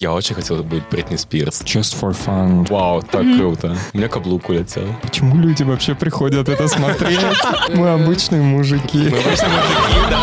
[0.00, 1.60] Я очень хотел быть Бритни Спирс.
[1.62, 2.64] Just for fun.
[2.70, 3.76] Вау, так круто.
[3.92, 4.94] У меня каблук улетел.
[5.02, 7.18] Почему люди вообще приходят это смотреть?
[7.74, 8.96] Мы обычные мужики.
[8.96, 10.22] Мы обычно мужики, да.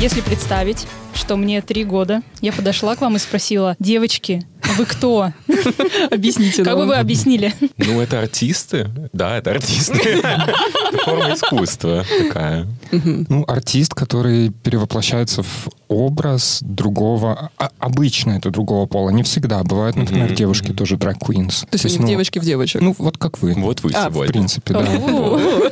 [0.00, 4.44] Если представить, что мне три года, я подошла к вам и спросила, девочки,
[4.76, 5.32] вы кто?
[6.10, 7.52] Объясните Как бы вы объяснили?
[7.78, 8.90] Ну, это артисты.
[9.12, 10.20] Да, это артисты.
[10.20, 12.66] Это форма искусства такая.
[12.92, 19.62] Ну, артист, который перевоплощается в образ другого, а- обычно это другого пола, не всегда.
[19.62, 21.66] Бывают, например, Мгм, девушки тоже drag queens.
[21.68, 22.80] То есть они ну, девочки в девочек.
[22.80, 23.54] Ну, вот как вы.
[23.54, 24.32] Вот вы А, В сегодня.
[24.32, 24.84] принципе, да.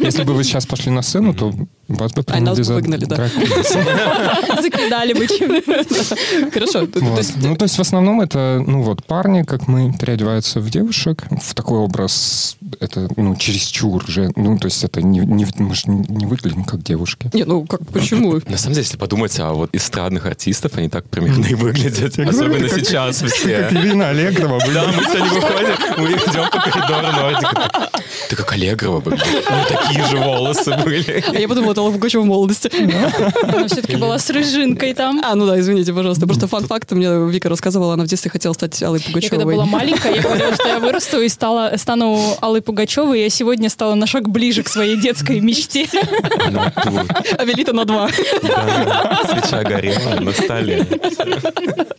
[0.01, 1.53] Если бы вы сейчас пошли на сцену, то
[1.97, 3.17] вас бы А, нас приняли бы за выгнали, да.
[4.63, 6.87] Закидали бы чем Хорошо.
[6.95, 11.25] Ну, то есть в основном это, ну вот, парни, как мы, переодеваются в девушек.
[11.43, 14.31] В такой образ это, ну, чересчур же.
[14.37, 17.31] Ну, то есть это не, не- мы же не выглядим как девушки.
[17.33, 18.33] Не, ну как, почему?
[18.49, 22.15] На самом деле, если подумать, а вот эстрадных артистов, они так примерно и выглядят.
[22.17, 23.69] говорю, Особенно как- сейчас Как все.
[23.71, 24.59] Ирина Аллегрова.
[24.73, 27.91] Да, мы сегодня выходим, мы идем по коридору Нордика.
[28.29, 29.45] Ты как Аллегрова выглядишь.
[29.47, 31.25] У такие же волосы были.
[31.29, 32.71] А я подумала, это Алла Пугачева в молодости.
[33.43, 35.21] Она все-таки была с рыжинкой там.
[35.25, 36.27] А, ну да, извините, пожалуйста.
[36.27, 39.55] Просто фан-факт, мне Вика рассказывала, она в детстве хотела стать Аллой Я когда Пугачевой.
[39.55, 43.69] была маленькая, я говорила, что я вырасту и стала, стану Аллой Пугачевой, и я сегодня
[43.69, 45.87] стала на шаг ближе к своей детской мечте.
[46.47, 48.09] Она тут, А Велита на два.
[48.09, 50.87] свеча горела на столе.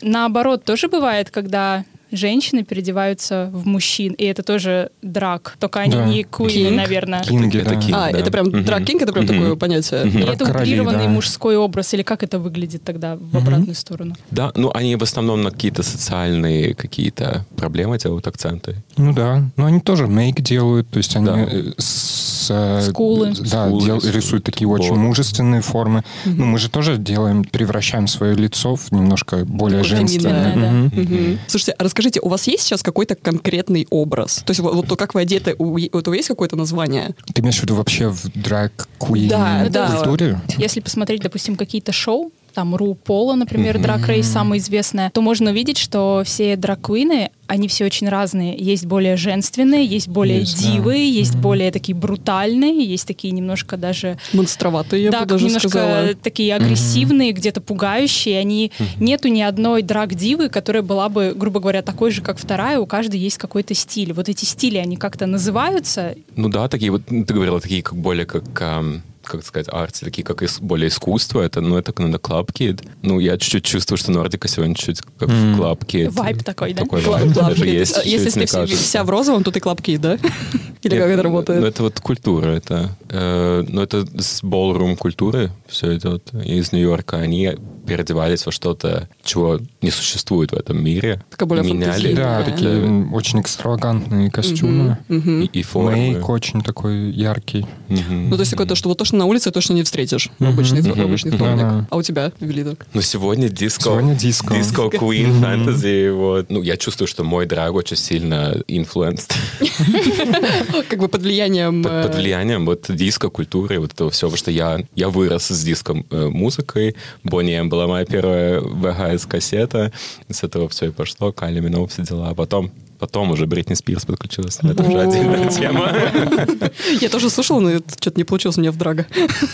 [0.01, 6.05] Наоборот, тоже бывает, когда женщины переодеваются в мужчин, и это тоже драк, только они Да.
[6.05, 6.71] не Кинг?
[6.75, 7.23] наверное.
[7.23, 7.75] Кинги, Это да.
[7.81, 7.95] кинг.
[7.97, 8.19] А, да.
[8.19, 8.63] это прям Мгм.
[8.65, 9.33] дракинг, это прям Мгм.
[9.35, 10.03] такое понятие.
[10.03, 10.29] И Мгм.
[10.29, 11.09] это утрированный да.
[11.09, 14.15] мужской образ, или как это выглядит тогда в обратную сторону?
[14.31, 18.75] Да, ну они в основном на какие-то социальные какие-то проблемы делают акценты.
[18.97, 21.37] Ну да, но они тоже мейк делают, то есть они Да.
[21.39, 23.33] э, с, э, Скулы.
[23.39, 24.79] да, Скулы дел- рисуют, рисуют такие вот.
[24.81, 26.03] очень мужественные формы.
[26.25, 30.51] Ну мы же тоже делаем, превращаем свое лицо в немножко более Такое женственное.
[30.51, 30.71] феминное, да.
[30.71, 31.01] Мгм.
[31.01, 31.39] Мгм.
[31.47, 34.43] Слушайте, а расскажите, у вас есть сейчас какой-то конкретный образ?
[34.45, 37.15] То есть вот, вот то, как вы одеты, у, у этого есть какое-то название?
[37.33, 39.97] Ты имеешь в виду вообще в драг куин Да, да.
[39.97, 40.39] культуре?
[40.57, 45.51] Если посмотреть, допустим, какие-то шоу, там Ру Пола, например, Драк Рейс самое известное, то можно
[45.51, 48.55] увидеть, что все драквины, они все очень разные.
[48.57, 50.71] Есть более женственные, есть более Есть, да.
[50.71, 55.69] дивы, есть более такие брутальные, есть такие немножко даже Монстроватые, я да, бы даже немножко
[55.69, 56.13] сказала.
[56.15, 58.39] такие агрессивные, где-то пугающие.
[58.39, 62.79] Они нету ни одной драг-дивы, которая была бы, грубо говоря, такой же, как вторая.
[62.79, 64.13] У каждой есть какой-то стиль.
[64.13, 66.15] Вот эти стили, они как-то называются.
[66.35, 70.23] Ну да, такие вот, ты говорила, такие как более как, ам, как сказать, арты, такие
[70.23, 71.41] как ис- более искусство.
[71.41, 72.85] Это, ну, это на Club Kid.
[73.01, 75.55] Ну, я чуть-чуть чувствую, что Нордика сегодня чуть как М.
[75.55, 76.09] в Club Kid.
[76.11, 76.83] Вайб такой, да?
[76.83, 77.67] Такой вайб даже клапки.
[77.69, 78.05] есть.
[78.05, 80.17] Если ты мне вся, в розовом, то ты клапки, да?
[80.83, 81.61] Или как это работает?
[81.61, 87.17] Ну, это вот культура, это, э, ну, это с ballroom культуры все идет из Нью-Йорка.
[87.17, 87.55] Они
[87.85, 91.23] переодевались во что-то, чего не существует в этом мире.
[91.29, 92.13] Такая более меняли.
[92.13, 92.51] Да, Да.
[92.51, 94.97] такие очень экстравагантные костюмы.
[95.07, 95.41] Мгм.
[95.43, 95.91] и, и формы.
[95.93, 97.65] Мейк очень такой яркий.
[97.89, 98.29] Мгм.
[98.29, 100.81] Ну, то есть какое-то, что вот то, что на улице, точно не встретишь в обычный,
[100.81, 101.57] в обычный вторник.
[101.61, 101.87] Да-да.
[101.89, 102.75] А у тебя, Велида?
[102.93, 103.83] Ну, сегодня диско.
[103.83, 104.53] Сегодня диско.
[104.55, 106.49] Диско, Queen, фэнтези, вот.
[106.49, 109.33] Ну, я чувствую, что мой драг очень сильно influenced
[110.89, 111.83] Как бы под влиянием...
[111.83, 116.95] под, э, влиянием вот диско-культуры, вот этого всего, потому что я, я вырос с диско-музыкой.
[117.23, 119.91] Бонни М была моя первая VHS-кассета.
[120.29, 122.29] С этого все и пошло, Кайли Миноуг, все дела.
[122.29, 124.59] А потом, потом уже Бритни Спирс подключилась.
[124.61, 125.91] Это уже отдельная тема.
[127.01, 129.05] Я тоже слушала, но что-то не получилось у меня в drag а.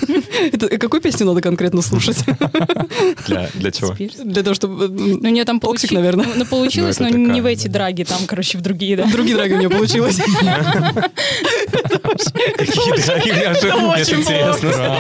[0.52, 2.18] Это какую песню надо конкретно слушать?
[3.28, 3.96] Для, для чего?
[4.24, 4.88] Для того, чтобы...
[4.88, 6.26] Ну, у нее там Toxic, получи- наверное.
[6.36, 9.06] Ну, получилось, Ну, но не в эти drag и, там, короче, в другие, да.
[9.06, 10.20] Другие drag и у меня получилось.
[14.10, 14.96] Интересно.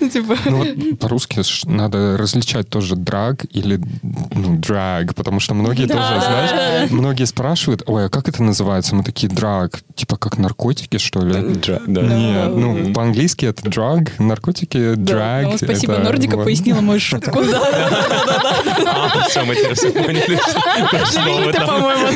[0.00, 0.36] Ну, Типа...
[0.46, 6.90] Ну вот по-русски надо различать тоже драг или ну, драг, потому что многие тоже, знаешь,
[6.90, 8.94] многие спрашивают, ой, а как это называется?
[8.94, 11.34] Мы такие драг, типа как наркотики, что ли?
[11.86, 15.56] Нет, ну по-английски это драг, наркотики, драг.
[15.56, 17.40] Спасибо, Нордика пояснила мою шутку.
[18.90, 21.66] А, все, мы теперь все поняли, что- там.
[21.66, 22.06] по-моему,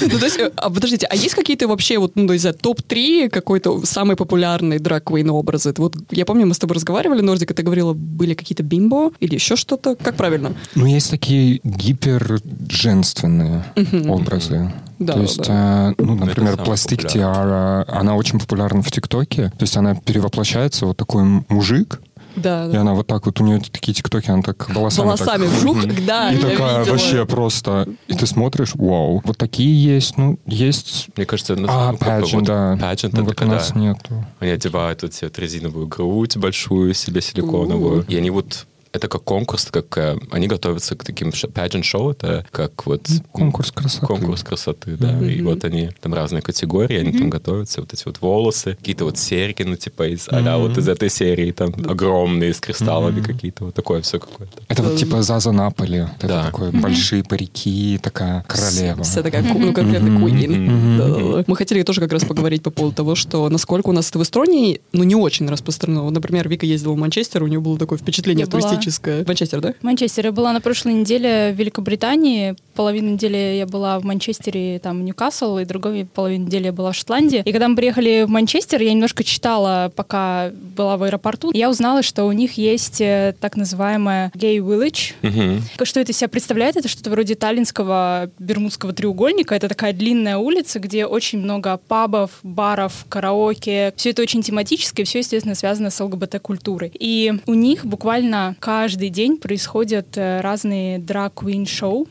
[0.00, 3.30] Ну, то есть, э, а, подождите, а есть какие-то вообще, вот, ну, не знаю, топ-3
[3.30, 5.74] какой-то самый популярный драг-квейн образы?
[5.76, 9.56] Вот я помню, мы с тобой разговаривали, Нордика, ты говорила, были какие-то бимбо или еще
[9.56, 9.96] что-то?
[9.96, 10.54] Как правильно?
[10.74, 13.64] Ну, есть такие гиперженственные
[14.08, 14.72] образы.
[14.98, 15.90] Да, То есть, да.
[15.90, 17.06] э, ну, например, пластик.
[17.06, 19.50] Тиара, она очень популярна в ТикТоке.
[19.50, 22.00] То есть она перевоплощается, вот такой мужик,
[22.36, 22.80] Да, И да.
[22.82, 26.32] она вот так вот, у нее такие тиктоки, она так волосами так- Волосами вжух, да,
[26.32, 26.92] И такая видела.
[26.92, 27.88] вообще просто...
[28.08, 29.22] И ты смотришь, вау.
[29.24, 31.08] Вот такие есть, ну, есть...
[31.16, 31.56] Мне кажется, А,
[31.92, 32.74] ну, как бы pageant, вот да.
[32.74, 34.26] pageant Ну, это вот у нас нету.
[34.40, 38.04] Они одевают вот себе резиновую грудь большую себе силиконовую.
[38.08, 42.10] И они вот это как конкурс, как э, они готовятся к таким ш- pageant шоу,
[42.12, 44.06] это как вот Конкурс красоты.
[44.06, 45.18] конкурс красоты, да.
[45.26, 49.18] И вот они там разные категории, они там готовятся, вот эти вот волосы, какие-то вот
[49.18, 53.74] серьги, ну типа из, а вот из этой серии там огромные с кристаллами какие-то, вот
[53.74, 54.62] такое все какое-то.
[54.68, 56.06] Это вот типа Заза Наполи.
[56.18, 56.44] Это Да.
[56.46, 59.02] такое большие парики, такая королева.
[59.02, 60.98] Вся такая, ну, конкретно queen.
[60.98, 61.44] Да-да-да.
[61.46, 64.22] Мы хотели тоже как раз поговорить по поводу того, что насколько у нас это в
[64.22, 66.02] Эстонии, ну, не очень распространено.
[66.02, 68.46] Вот, например, Вика ездила в Манчестер, у нее было такое впечатление Я
[68.86, 69.24] туристическое.
[69.26, 69.74] Манчестер, да?
[69.80, 70.28] В Манчестере.
[70.28, 72.56] Я была на прошлой неделе в Великобритании.
[72.76, 76.96] Половину недели я была в Манчестере, там, Ньюкасл, и другой половину недели я была в
[76.96, 77.42] Шотландии.
[77.44, 82.02] И когда мы приехали в Манчестер, я немножко читала, пока была в аэропорту, я узнала,
[82.02, 85.14] что у них есть э, так называемая gay village.
[85.22, 85.62] Мгм.
[85.82, 86.76] Что это себя представляет?
[86.76, 89.54] Это что-то вроде таллинского Бермудского треугольника.
[89.54, 93.94] Это такая длинная улица, где очень много пабов, баров, караоке.
[93.96, 96.92] Все это очень тематическое, все, естественно, связано с ЛГБТ-культурой.
[96.98, 102.06] И у них буквально каждый день происходят э, разные драг-квин-шоу.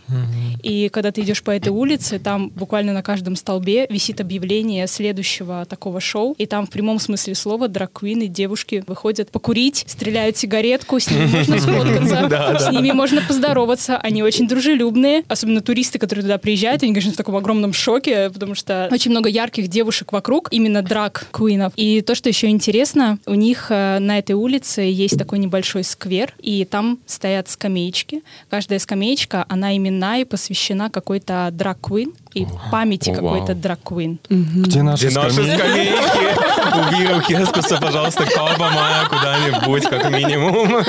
[0.64, 5.66] И когда ты идешь по этой улице, там буквально на каждом столбе висит объявление следующего
[5.66, 6.36] такого шоу.
[6.38, 11.60] И там в прямом смысле слова драг-квины, девушки выходят покурить, стреляют сигаретку, с ними можно
[11.60, 13.98] сфоткаться, с ними можно поздороваться.
[13.98, 15.24] Они очень дружелюбные.
[15.28, 19.30] Особенно туристы, которые туда приезжают, они, конечно, в таком огромном шоке, потому что очень много
[19.30, 21.74] ярких девушек вокруг, именно драг-квинов.
[21.76, 26.34] И то, что еще интересно, у них э, на этой улице есть такой небольшой сквер,
[26.42, 28.24] и там стоят скамеечки.
[28.50, 30.45] Каждая скамеечка, она именна и посвящена
[30.90, 34.20] какой-то драг-квин и памяти О, какой-то драг-квин.
[34.30, 35.94] Где наши Где наши скамейки?
[36.76, 40.84] Убери Хескуса, пожалуйста, колба моя куда-нибудь, как минимум.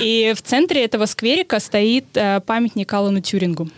[0.00, 3.68] И в центре этого скверика стоит э, памятник Алану Тюрингу.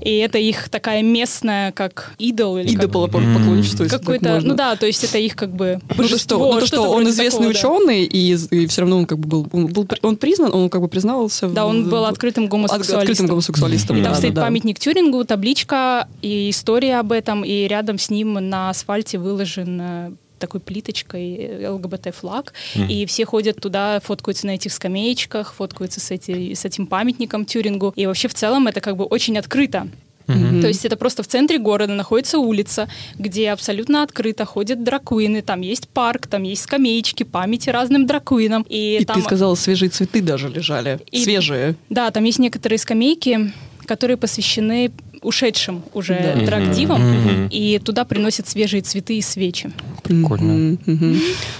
[0.00, 5.04] И это их такая местная, как идол или если так какой-то, ну да, то есть
[5.04, 8.04] это их как бы Ну то, божество, что, ну, то, что-то что он известный ученый,
[8.04, 10.88] и, все равно он как бы был, он, был при- он признан, он как бы
[10.88, 11.48] признался.
[11.48, 12.98] Да, в- он был открытым от- гомосексуалистом.
[13.00, 13.96] открытым гомосексуалистом.
[13.98, 18.70] И там стоит памятник Тюрингу, табличка и история об этом, и рядом с ним на
[18.70, 22.52] асфальте выложен э, такой плиточкой ЛГБТ-флаг,
[22.88, 27.92] и все ходят туда, фоткаются на этих скамеечках, фоткаются с, эти, с этим памятником Тюрингу,
[27.96, 29.88] и вообще в целом это как бы очень открыто.
[30.26, 32.88] То есть это просто в центре города находится улица,
[33.18, 38.64] где абсолютно открыто ходят дракуины, там есть парк, там есть скамеечки, памяти разным дракуинам.
[38.68, 39.16] И, И там...
[39.16, 41.00] ты сказала, свежие цветы даже лежали.
[41.10, 41.74] И- Свежие.
[41.90, 43.52] Да, там есть некоторые скамейки,
[43.84, 44.92] которые посвящены
[45.22, 46.46] ушедшим уже Да.
[46.46, 49.70] драг-дивам, и туда приносят свежие цветы и свечи.
[50.02, 50.78] Прикольно.
[50.86, 51.16] Ну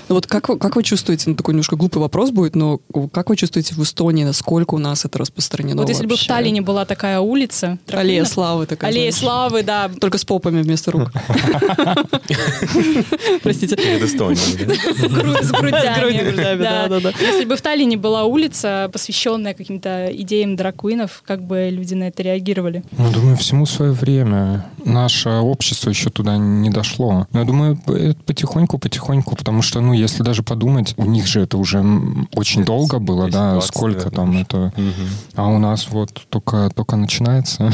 [0.09, 2.81] вот как, вы- как вы чувствуете, ну такой немножко глупый вопрос будет, но
[3.13, 6.27] как вы чувствуете в Эстонии, насколько у нас это распространено вот если бы в?
[6.27, 7.79] Таллине была такая улица...
[7.91, 8.91] Аллея славы такая.
[8.91, 9.23] Аллея знаешь.
[9.23, 9.91] славы, да.
[10.01, 11.13] Только с попами вместо рук.
[13.43, 13.77] Простите.
[13.77, 14.37] Перед Эстонией?
[14.37, 16.63] С гру- с грудями.
[16.63, 16.87] да.
[17.21, 22.23] Если бы в Таллине была улица, посвященная каким-то идеям дракуинов, как бы люди на это
[22.23, 22.83] реагировали?
[22.99, 24.67] Ну, думаю, всему свое время.
[24.85, 27.27] Наше общество еще туда не дошло.
[27.33, 27.79] Но я думаю,
[28.43, 31.85] п- потихоньку-потихоньку, потому что, ну, если даже подумать, у них же это уже
[32.35, 34.73] очень долго было, да, 10-20, сколько там это...
[35.35, 37.73] А у нас вот только, только начинается.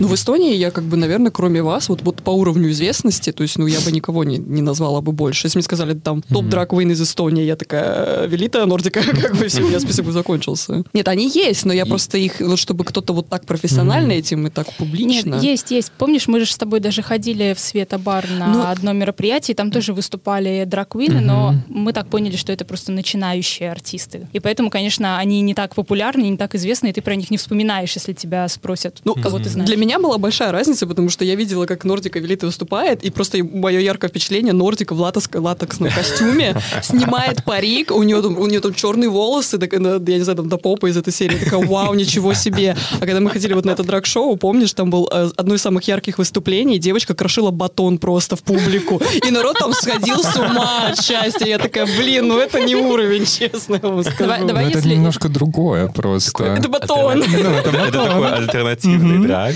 [0.00, 3.42] Ну, в Эстонии я как бы, наверное, кроме вас, вот, вот по уровню известности, то
[3.42, 5.46] есть, ну, я бы никого не, не назвала бы больше.
[5.46, 9.62] Если мне сказали, там, топ драквин из Эстонии, я такая, велитая Нордика, как бы все,
[9.62, 10.84] у меня список бы закончился.
[10.92, 14.50] Нет, они есть, но я просто их, вот чтобы кто-то вот так профессионально этим и
[14.50, 15.34] так публично.
[15.34, 15.92] Нет, есть, есть.
[15.98, 19.83] Помнишь, мы же с тобой даже ходили в Света-бар на Ну- одно мероприятие, там тоже
[19.92, 24.26] выступали драквины, но мы так поняли, что это просто начинающие артисты.
[24.32, 27.36] И поэтому, конечно, они не так популярны, не так известны, и ты про них не
[27.36, 29.66] вспоминаешь, если тебя спросят, Ну, кого ты знаешь.
[29.68, 33.38] Для меня была большая разница, потому что я видела, как Нордика Велита выступает, и просто
[33.44, 38.60] мое яркое впечатление, Нордика в латекс- латексном костюме снимает парик, у нее там, у нее
[38.60, 41.94] там черные волосы, так, я не знаю, там до попа из этой серии, такая, вау,
[41.94, 42.76] ничего себе.
[43.00, 45.84] А когда мы ходили вот на это драг-шоу, помнишь, там был э, одно из самых
[45.84, 51.00] ярких выступлений, девочка крошила батон просто в публику, и народ там сходил с ума от
[51.02, 51.46] счастья.
[51.46, 54.16] Я такая, блин, ну это не уровень, честно вам скажу.
[54.20, 56.44] Давай- давай Но это если- немножко другое просто.
[56.44, 57.22] Это батон.
[57.22, 59.54] Это такой альтернативный drag.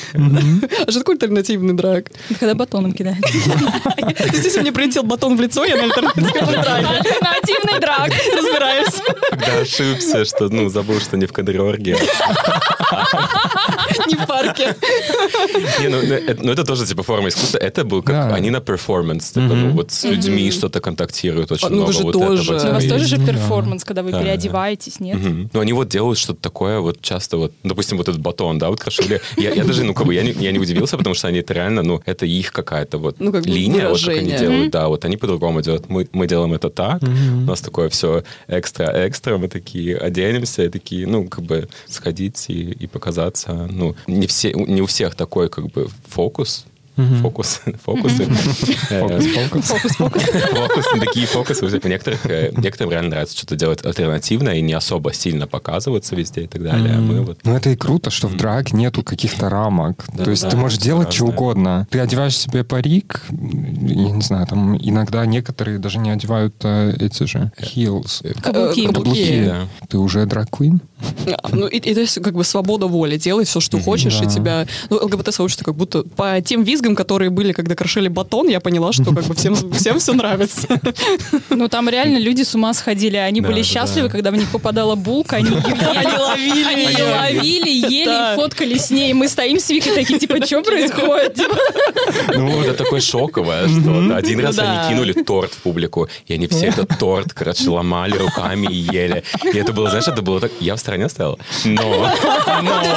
[0.87, 2.07] А что такое альтернативный drag?
[2.41, 3.21] Когда батоном кидают.
[3.21, 6.87] То есть, если мне прилетел батон в лицо, я на альтернативном drag е.
[6.99, 8.11] Альтернативный drag.
[8.37, 8.95] Разбираюсь.
[9.31, 11.97] Когда ошибся, что, ну, забыл, что не в кадриорге.
[14.07, 14.75] Не в парке.
[15.81, 17.59] Не, ну, это, ну, это тоже, типа, форма искусства.
[17.59, 18.33] Это был как...
[18.33, 21.87] Они на перформанс, типа, ну, вот людьми что-то контактируют очень А, ну, много.
[21.89, 22.43] вы же вот тоже.
[22.43, 24.25] этого, Но типа, у вас тоже же перформанс, когда вы Да, да.
[24.25, 25.19] переодеваетесь, нет?
[25.53, 28.81] Ну, они вот делают что-то такое, вот часто вот, допустим, вот этот батон, да, вот
[28.81, 29.21] крошили.
[29.37, 31.55] Я, я даже, ну, как бы, я не, я не удивился, потому что они это
[31.55, 34.39] реально, ну, это их какая-то вот Ну, как линия, вот как они выражение.
[34.39, 35.89] делают, да, вот они по-другому делают.
[35.89, 41.07] Мы, мы делаем это так, у нас такое все экстра-экстра, мы такие оденемся, и такие,
[41.07, 43.69] ну, как бы сходить и, и показаться.
[43.71, 46.65] Ну, не, все, не у всех такой, как бы, фокус,
[47.23, 48.29] Фокус, фокусы.
[48.91, 50.25] Э, Фокус-фокус.
[50.25, 51.81] Фокусы, такие фокусы.
[51.85, 56.47] Некоторых, э, некоторым реально нравится что-то делать альтернативное и не особо сильно показываться везде и
[56.47, 56.95] так далее.
[56.97, 60.05] А мы вот Ну, это и круто, что в драг нету каких-то рамок.
[60.13, 61.87] Да, То есть да, ты можешь делать что угодно.
[61.91, 67.25] Ты одеваешь себе парик, я не знаю, там иногда некоторые даже не одевают э, эти
[67.25, 68.21] же heels.
[68.25, 68.87] э, Каблуки.
[68.87, 69.45] Каблуки.
[69.47, 69.69] Да.
[69.89, 70.81] Ты уже драг-квин?
[71.27, 73.17] А, Ну, и, и то есть, как бы, свобода воли.
[73.17, 74.67] Делай все, что хочешь, и тебя...
[74.91, 76.03] Ну, ЛГБТ-сообщество как будто...
[76.03, 79.99] По тем визгам, которые были, когда крошили батон, я поняла, что как бы всем, всем
[79.99, 80.67] все нравится.
[81.51, 83.17] Ну, там реально люди с ума сходили.
[83.17, 84.13] Они Да, были счастливы, да.
[84.13, 85.37] когда в них попадала булка.
[85.37, 88.33] Они ее ловили Они ее ловили, ели Да.
[88.33, 89.13] и фоткали с ней.
[89.13, 91.39] Мы стоим с Викой такие, типа, что происходит?
[92.35, 96.67] Ну, это такое шоковое, что один раз они кинули торт в публику, и они все
[96.67, 99.23] этот торт, короче, ломали руками и ели.
[99.53, 100.53] И это было, знаешь, это было так...
[100.61, 101.81] Я в стороне стоял, но...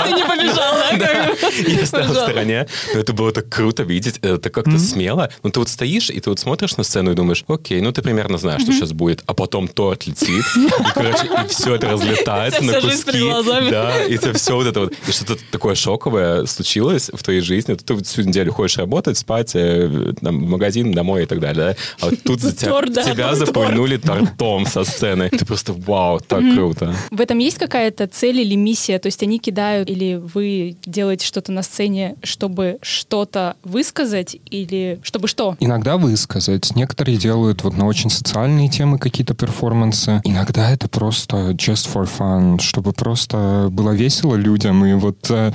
[0.05, 1.31] Ты не побежал, да?
[1.67, 5.30] Я стоял в стороне, но это было так круто видеть, это как-то смело.
[5.44, 8.02] Ну, ты вот стоишь, и ты вот смотришь на сцену и думаешь, окей, ну, ты
[8.02, 12.64] примерно знаешь, что сейчас будет, а потом торт летит, и, короче, и все это разлетается
[12.64, 13.32] на куски.
[13.70, 17.74] Да, и это все вот это вот, и что-то такое шоковое случилось в твоей жизни,
[17.74, 21.76] ты вот всю неделю ходишь работать, спать, э, там, в магазин, домой и так далее,
[21.76, 21.76] да?
[22.02, 25.30] а вот тут за тебя, запульнули тортом со сцены.
[25.30, 26.96] Ты просто, вау, так круто.
[27.10, 29.00] В этом есть какая-то цель или миссия?
[29.00, 35.28] То есть они кидают, или вы делаете что-то на сцене, чтобы что-то высказать, или чтобы
[35.28, 35.56] что?
[35.60, 36.75] Иногда высказать.
[36.75, 40.22] Некоторые делают вот на очень социальные темы какие-то перформансы.
[40.24, 44.86] Иногда это просто just for fun, чтобы просто было весело людям.
[44.86, 45.51] И вот э,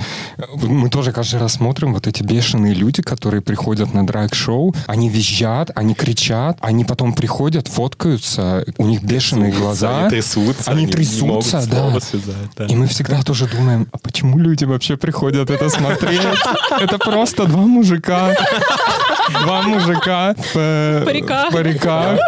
[0.63, 4.75] мы тоже каждый раз смотрим вот эти бешеные люди, которые приходят на драг-шоу.
[4.87, 10.01] Они визжат, они кричат, они потом приходят, фоткаются, у них бешеные глаза.
[10.01, 10.71] Они трясутся.
[10.71, 11.99] Они трясутся, да.
[11.99, 12.65] связать, да.
[12.65, 16.21] И мы всегда тоже думаем, а почему люди вообще приходят это смотреть?
[16.79, 17.96] Это просто два мужика.
[18.01, 21.49] Два мужика в, э, В париках.
[21.49, 22.19] в париках.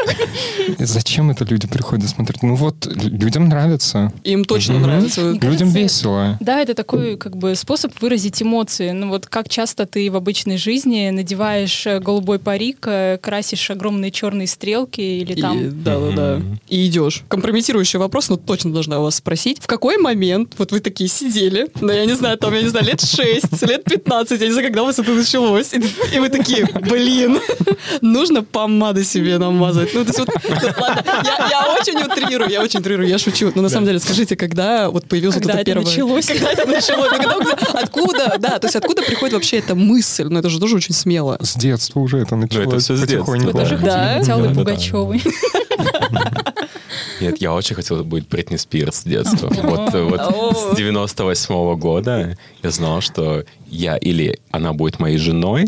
[0.79, 2.43] Зачем это люди приходят смотреть?
[2.43, 4.11] Ну вот, людям нравится.
[4.23, 4.83] Им точно Мгм.
[4.83, 5.21] нравится.
[5.21, 6.38] Мне Людям кажется, весело.
[6.39, 8.91] Да, это такой как бы способ выразить эмоции.
[8.91, 14.11] Ну вот как часто ты в обычной жизни надеваешь э, голубой парик, э, красишь огромные
[14.11, 15.83] черные стрелки или И- там...
[15.83, 16.41] да, да, да.
[16.67, 17.23] И идешь.
[17.29, 19.59] Компрометирующий вопрос, но точно должна у вас спросить.
[19.61, 22.85] В какой момент вот вы такие сидели, ну, я не знаю, там, я не знаю,
[22.85, 26.29] лет 6, лет 15, я не знаю, когда у вас это началось, и, и вы
[26.29, 27.39] такие, блин,
[28.01, 29.93] нужно помады себе намазать.
[29.93, 33.51] Ну, то есть вот, ну, ладно, я, я очень утрирую, я очень утрирую, я шучу.
[33.55, 35.85] Но на самом деле, скажите, когда вот появилось Когда вот это это первое...
[35.91, 36.25] началось?
[36.25, 37.09] Когда это началось?
[37.09, 37.35] Когда-
[37.79, 40.27] откуда, да, то есть откуда приходит вообще эта мысль?
[40.29, 41.37] Ну, это же тоже очень смело.
[41.41, 43.31] С детства уже это началось всё с детства.
[43.31, 44.15] Вы тоже Да.
[44.17, 44.55] хотели быть Аллой.
[44.55, 45.23] Пугачевой?
[47.21, 49.50] Нет, я очень хотел быть Бритни Спирс с детства.
[49.69, 55.67] Вот, э, вот с 98 года я знал, что я или она будет моей женой,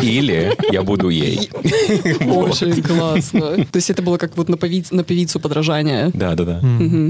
[0.00, 1.50] или я буду ей.
[2.20, 2.50] Вот.
[2.62, 3.56] Очень классно.
[3.66, 6.10] То есть это было как вот на, певи- на певицу подражание.
[6.14, 6.60] Да, да, да.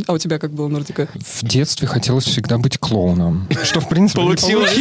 [0.06, 1.08] А у тебя как было, Нордика?
[1.14, 3.49] В детстве хотелось всегда быть клоуном.
[3.62, 4.76] Что, в принципе, Получилось.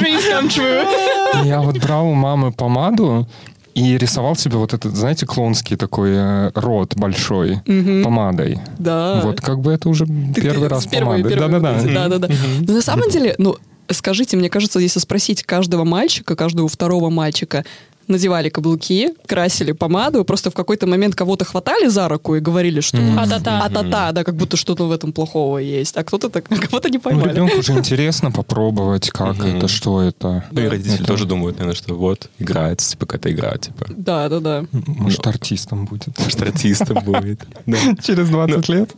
[0.00, 1.46] Dreams come true.
[1.46, 3.28] Я вот брал у мамы помаду
[3.74, 7.60] и рисовал себе вот этот, знаете, клоунский такой э, рот большой
[8.02, 8.58] помадой.
[8.78, 9.20] Да.
[9.24, 11.38] Вот как бы это уже Ты- первый раз с первой- помадой.
[11.38, 11.82] Да-да-да.
[12.08, 12.34] Да-да-да.
[12.66, 13.56] Но на самом деле, ну,
[13.90, 17.64] скажите, мне кажется, если спросить каждого мальчика, каждого второго мальчика,
[18.10, 22.98] надевали каблуки, красили помаду, просто в какой-то момент кого-то хватали за руку и говорили, что.
[23.18, 23.62] А-та-та.
[23.64, 27.00] а-та-та, да, как будто что-то в этом плохого есть, а кто-то так, кого-то не Ну,
[27.02, 27.30] поймали.
[27.30, 30.44] ребенку же интересно попробовать, как это, что это.
[30.50, 33.86] Ну и родители Это- тоже думают, наверное, что вот, играет, типа, какая-то игра, типа.
[33.96, 34.64] Да, да, да.
[34.72, 36.18] Может, артистом будет.
[36.18, 37.40] Может, артистом будет.
[37.66, 37.78] Да.
[38.02, 38.90] Через 20 лет.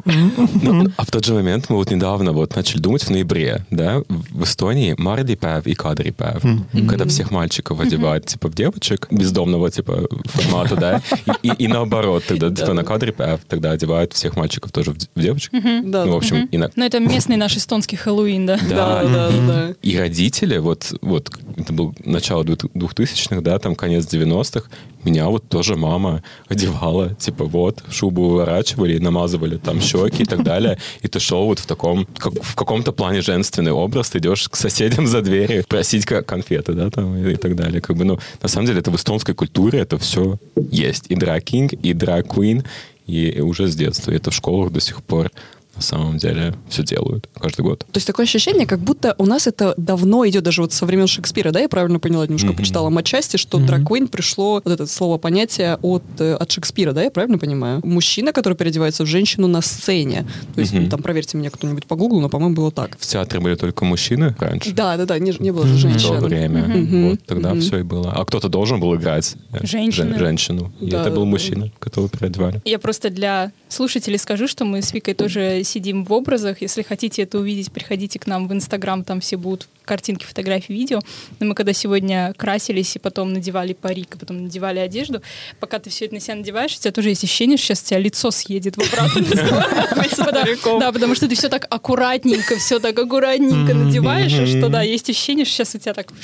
[0.62, 4.02] Ну, а в тот же момент мы вот недавно вот начали думать в ноябре, да,
[4.08, 6.42] в Эстонии Марди Пэв и Кадри Пэв,
[6.88, 11.02] когда всех мальчиков одевают, типа, в девочек, бездомного, типа, формата, да,
[11.42, 14.96] и, и- и наоборот, тогда, типа, на Кадри Пэв тогда одевают всех мальчиков тоже в,
[15.14, 15.52] в девочек.
[15.84, 18.58] Да, Ну, в общем, и на- Ну, это местный наш эстонский Хэллоуин, да?
[18.68, 19.74] да, да, да, да.
[19.82, 24.68] И родители, вот, вот это был начало 2000-х, да, там конец 90-х,
[25.04, 30.78] меня вот тоже мама одевала, типа вот, шубу выворачивали, намазывали там щеки и так далее,
[31.00, 34.56] и ты шел вот в таком, как, в каком-то плане женственный образ, ты идешь к
[34.56, 37.80] соседям за дверью просить конфеты, да, там и, и так далее.
[37.80, 41.06] Как бы, ну, на самом деле это в эстонской культуре это все есть.
[41.08, 42.64] И драг-кинг, и драг-квин,
[43.06, 44.10] и уже с детства.
[44.10, 45.30] И это в школах до сих пор
[45.76, 47.80] на самом деле все делают каждый год.
[47.80, 51.06] То есть такое ощущение, как будто у нас это давно идет, даже вот со времен
[51.06, 52.56] Шекспира, да, я правильно поняла, немножко mm-hmm.
[52.56, 53.66] почитала матчасти, что mm-hmm.
[53.66, 57.80] драквин пришло, вот это слово, понятие от, э, от Шекспира, да, я правильно понимаю?
[57.84, 60.26] Мужчина, который переодевается в женщину на сцене.
[60.54, 60.90] То есть, mm-hmm.
[60.90, 62.96] там, проверьте меня кто-нибудь по гуглу, но, по-моему, было так.
[62.98, 64.72] В театре были только мужчины раньше?
[64.72, 66.16] Да, да, да, не, не было же женщин.
[66.16, 66.62] В то время.
[66.62, 67.10] Mm-hmm.
[67.10, 67.60] Вот, тогда mm-hmm.
[67.60, 68.12] все и было.
[68.12, 70.18] А кто-то должен был играть э, Женщину.
[70.18, 70.72] женщину.
[70.80, 72.60] И да, это был мужчина, которого переодевали.
[72.64, 76.62] Я просто для слушателей скажу, что мы с Викой тоже сидим в образах.
[76.62, 81.00] Если хотите это увидеть, приходите к нам в Инстаграм, там все будут картинки, фотографии, видео.
[81.40, 85.22] Но мы когда сегодня красились и потом надевали парик, и потом надевали одежду,
[85.60, 87.86] пока ты все это на себя надеваешь, у тебя тоже есть ощущение, что сейчас у
[87.86, 89.26] тебя лицо съедет в обратную
[90.80, 95.44] Да, потому что ты все так аккуратненько, все так аккуратненько надеваешь, что да, есть ощущение,
[95.44, 96.12] что сейчас у тебя так...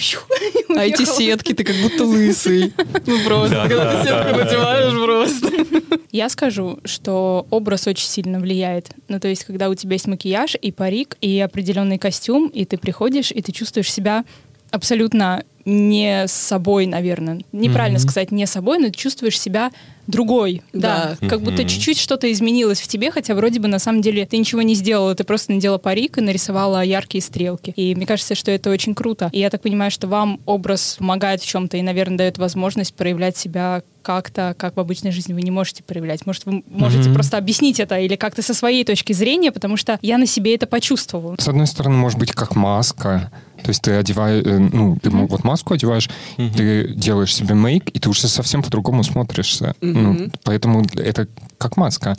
[0.76, 2.72] А эти сетки, ты как будто лысый.
[3.06, 5.48] Ну просто, когда ты сетку надеваешь, просто.
[6.10, 8.90] Я скажу, что образ очень сильно влияет.
[9.08, 12.78] Ну, то есть, когда у тебя есть макияж и парик, и определенный костюм, и ты
[12.78, 14.24] приходишь, и ты чувствуешь себя
[14.70, 17.42] абсолютно не собой, наверное.
[17.52, 18.00] Неправильно mm-hmm.
[18.00, 19.70] сказать не собой, но ты чувствуешь себя
[20.08, 20.62] другой.
[20.72, 21.16] Да.
[21.20, 21.28] да.
[21.28, 24.62] Как будто чуть-чуть что-то изменилось в тебе, хотя вроде бы на самом деле ты ничего
[24.62, 27.72] не сделала, ты просто надела парик и нарисовала яркие стрелки.
[27.76, 29.28] И мне кажется, что это очень круто.
[29.32, 33.36] И я так понимаю, что вам образ помогает в чем-то и, наверное, дает возможность проявлять
[33.36, 36.24] себя как-то, как в обычной жизни вы не можете проявлять.
[36.24, 37.14] Может, вы можете mm-hmm.
[37.14, 40.66] просто объяснить это или как-то со своей точки зрения, потому что я на себе это
[40.66, 41.36] почувствовала.
[41.38, 43.30] С одной стороны, может быть, как маска.
[43.62, 45.26] То есть ты одеваешь, э, ну, ты mm-hmm.
[45.26, 46.56] вот маску одеваешь, mm-hmm.
[46.56, 49.74] ты делаешь себе мейк, и ты уже совсем по-другому смотришься.
[49.80, 49.92] Mm-hmm.
[49.92, 52.14] Ну, поэтому это как маска.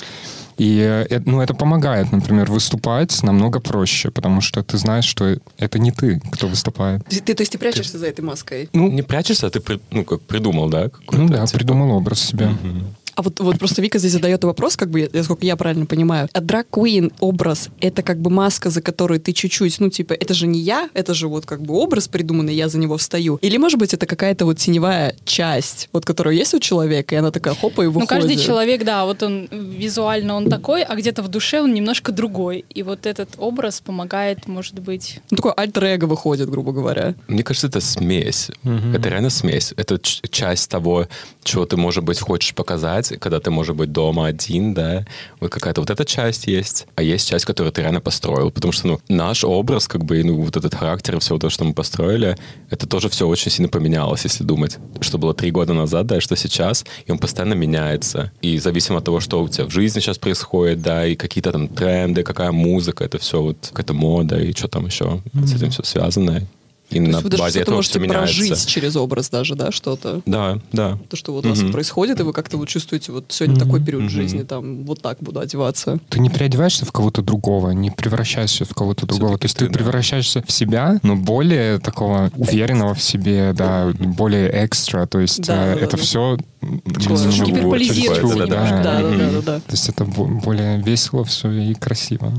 [0.57, 0.79] И
[1.09, 5.91] э, ну, это помогает, например, выступать намного проще, потому что ты знаешь, что это не
[5.91, 7.05] ты, кто выступает.
[7.07, 8.69] Ты, ты то есть ты прячешься ты, за этой маской?
[8.73, 10.89] Ну, не прячешься, а ты ну, как придумал, да?
[11.11, 11.59] Ну да, типа?
[11.59, 12.49] придумал образ себя.
[12.49, 12.95] Угу.
[13.15, 16.29] А вот, вот просто Вика здесь задает вопрос, как бы, насколько я правильно понимаю.
[16.33, 20.33] А драг Queen образ— это как бы маска, за которой ты чуть-чуть, ну, типа, это
[20.33, 23.37] же не я, это же вот как бы образ придуманный, я за него встаю.
[23.41, 27.31] Или, может быть, это какая-то вот теневая часть, вот которая есть у человека, и она
[27.31, 28.09] такая хопа и выходит.
[28.09, 32.11] Ну, каждый человек, да, вот он визуально он такой, а где-то в душе он немножко
[32.11, 32.65] другой.
[32.69, 35.19] И вот этот образ помогает, может быть...
[35.31, 37.15] Ну, такой альтер-эго выходит, грубо говоря.
[37.27, 38.49] Мне кажется, это смесь.
[38.63, 38.95] Mm-hmm.
[38.97, 39.73] Это реально смесь.
[39.75, 41.07] Это часть того,
[41.43, 45.05] чего ты, может быть, хочешь показать, когда ты, может быть, дома один, да,
[45.39, 48.87] вот какая-то вот эта часть есть, а есть часть, которую ты реально построил, потому что,
[48.87, 52.37] ну, наш образ, как бы, ну, вот этот характер и все то, что мы построили,
[52.69, 56.19] это тоже все очень сильно поменялось, если думать, что было три года назад, да, и
[56.19, 59.99] что сейчас, и он постоянно меняется, и зависимо от того, что у тебя в жизни
[59.99, 64.53] сейчас происходит, да, и какие-то там тренды, какая музыка, это все вот какая-то мода и
[64.53, 65.45] что там еще mm-hmm.
[65.45, 66.47] с этим все связано.
[66.89, 70.21] И То на вы базе этого можете прожить через образ даже, да, что-то?
[70.25, 70.97] Да, да.
[71.09, 74.09] То, что вот у вас происходит, и вы как-то вот чувствуете, вот сегодня такой период
[74.09, 75.99] жизни, там, вот так буду одеваться.
[76.09, 79.37] Ты не переодеваешься в кого-то другого, не превращаешься в кого-то другого.
[79.37, 85.05] То есть ты, превращаешься в себя, но более такого уверенного в себе, да, более экстра.
[85.05, 88.49] То есть да, э, это да, все гиперполизировать.
[88.49, 89.59] Да, да, да, да.
[89.59, 92.33] То есть это более весело все и красиво.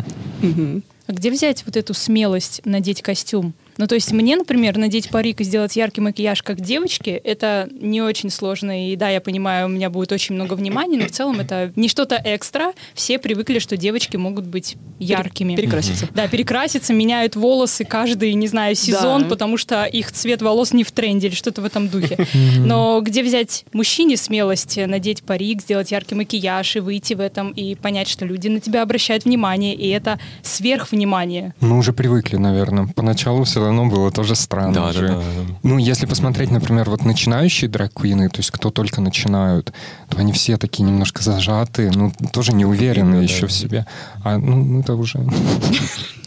[1.06, 3.54] А где взять вот эту смелость надеть костюм?
[3.80, 8.02] Ну, то есть мне, например, надеть парик и сделать яркий макияж как девочке, это не
[8.02, 8.90] очень сложно.
[8.90, 11.88] И да, я понимаю, у меня будет очень много внимания, но в целом это не
[11.88, 12.74] что-то экстра.
[12.92, 15.56] Все привыкли, что девочки могут быть яркими.
[15.56, 16.08] Перекраситься.
[16.14, 19.28] Да, перекраситься, меняют волосы каждый, не знаю, сезон, да.
[19.30, 22.18] потому что их цвет волос не в тренде или что-то в этом духе.
[22.58, 27.76] Но где взять мужчине смелость надеть парик, сделать яркий макияж и выйти в этом и
[27.76, 31.54] понять, что люди на тебя обращают внимание, и это сверхвнимание.
[31.60, 32.86] Мы уже привыкли, наверное.
[32.94, 35.08] Поначалу все равно было тоже странно да, же.
[35.08, 35.22] Да, да,
[35.62, 39.72] Ну, если посмотреть, например, вот начинающие драг-квины, то есть кто только начинают,
[40.08, 43.46] то они все такие немножко зажатые, ну, тоже не уверены да, еще да.
[43.46, 43.86] в себе.
[44.24, 45.18] А, ну, это уже...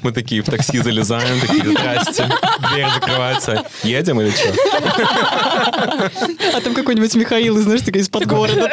[0.01, 2.29] Мы такие в такси залезаем, такие, здрасте,
[2.73, 3.63] дверь закрывается.
[3.83, 4.53] Едем или что?
[6.55, 8.69] А там какой-нибудь Михаил, знаешь, такой из-под города.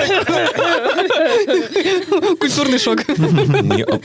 [2.38, 3.04] Культурный шок.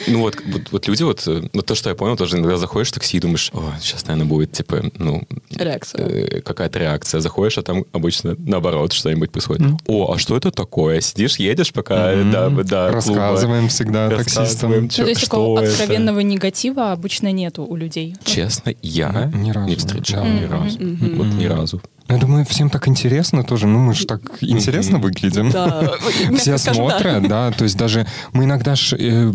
[0.07, 0.38] Ну вот,
[0.71, 3.49] вот, люди, вот, вот то, что я понял, тоже иногда заходишь в такси и думаешь,
[3.53, 5.23] о, сейчас, наверное, будет типа, ну...
[5.51, 6.05] Реакция.
[6.07, 7.21] э, какая-то реакция.
[7.21, 9.67] Заходишь, а там обычно наоборот что-нибудь происходит.
[9.88, 11.01] О, а что это такое?
[11.01, 12.91] Сидишь, едешь, пока до клуба.
[12.91, 14.83] Рассказываем всегда таксистам.
[14.83, 18.15] Ну, то есть такого откровенного негатива обычно нету у людей.
[18.23, 20.29] Честно, я Ни разу, не встречал да.
[20.29, 20.79] ни разу.
[21.15, 21.81] Вот ни разу.
[22.08, 23.65] Я думаю, всем так интересно тоже.
[23.65, 25.50] Ну, мы же так интересно выглядим.
[25.50, 25.94] Да,
[26.38, 27.52] Все смотрят, да.
[27.52, 29.32] То есть даже мы иногда ж, э,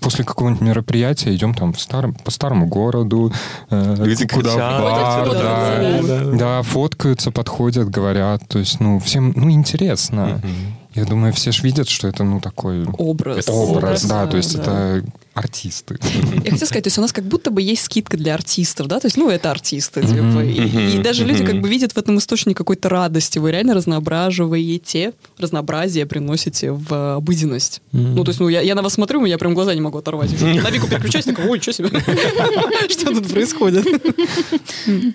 [0.00, 3.30] после какого-нибудь мероприятия идем там в старом, по старому городу,
[3.68, 6.24] э, Люди куда бар, да, да.
[6.32, 6.62] да.
[6.62, 8.48] фоткаются, подходят, говорят.
[8.48, 10.40] То есть, ну, всем, ну, интересно.
[10.94, 13.48] Я думаю, все же видят, что это, ну, такой Образ.
[13.48, 15.02] Образ, да, то есть это
[15.34, 15.98] артисты.
[16.44, 19.00] Я хотела сказать, то есть у нас как будто бы есть скидка для артистов, да,
[19.00, 22.56] то есть, ну, это артисты, типа, и, даже люди как бы видят в этом источник
[22.56, 27.82] какой-то радости, вы реально разноображиваете, разнообразие приносите в обыденность.
[27.92, 29.98] Ну, то есть, ну, я, я на вас смотрю, у меня прям глаза не могу
[29.98, 30.30] оторвать.
[30.40, 31.88] На Вику переключаюсь, такой, ой, что себе?
[32.88, 33.86] Что тут происходит?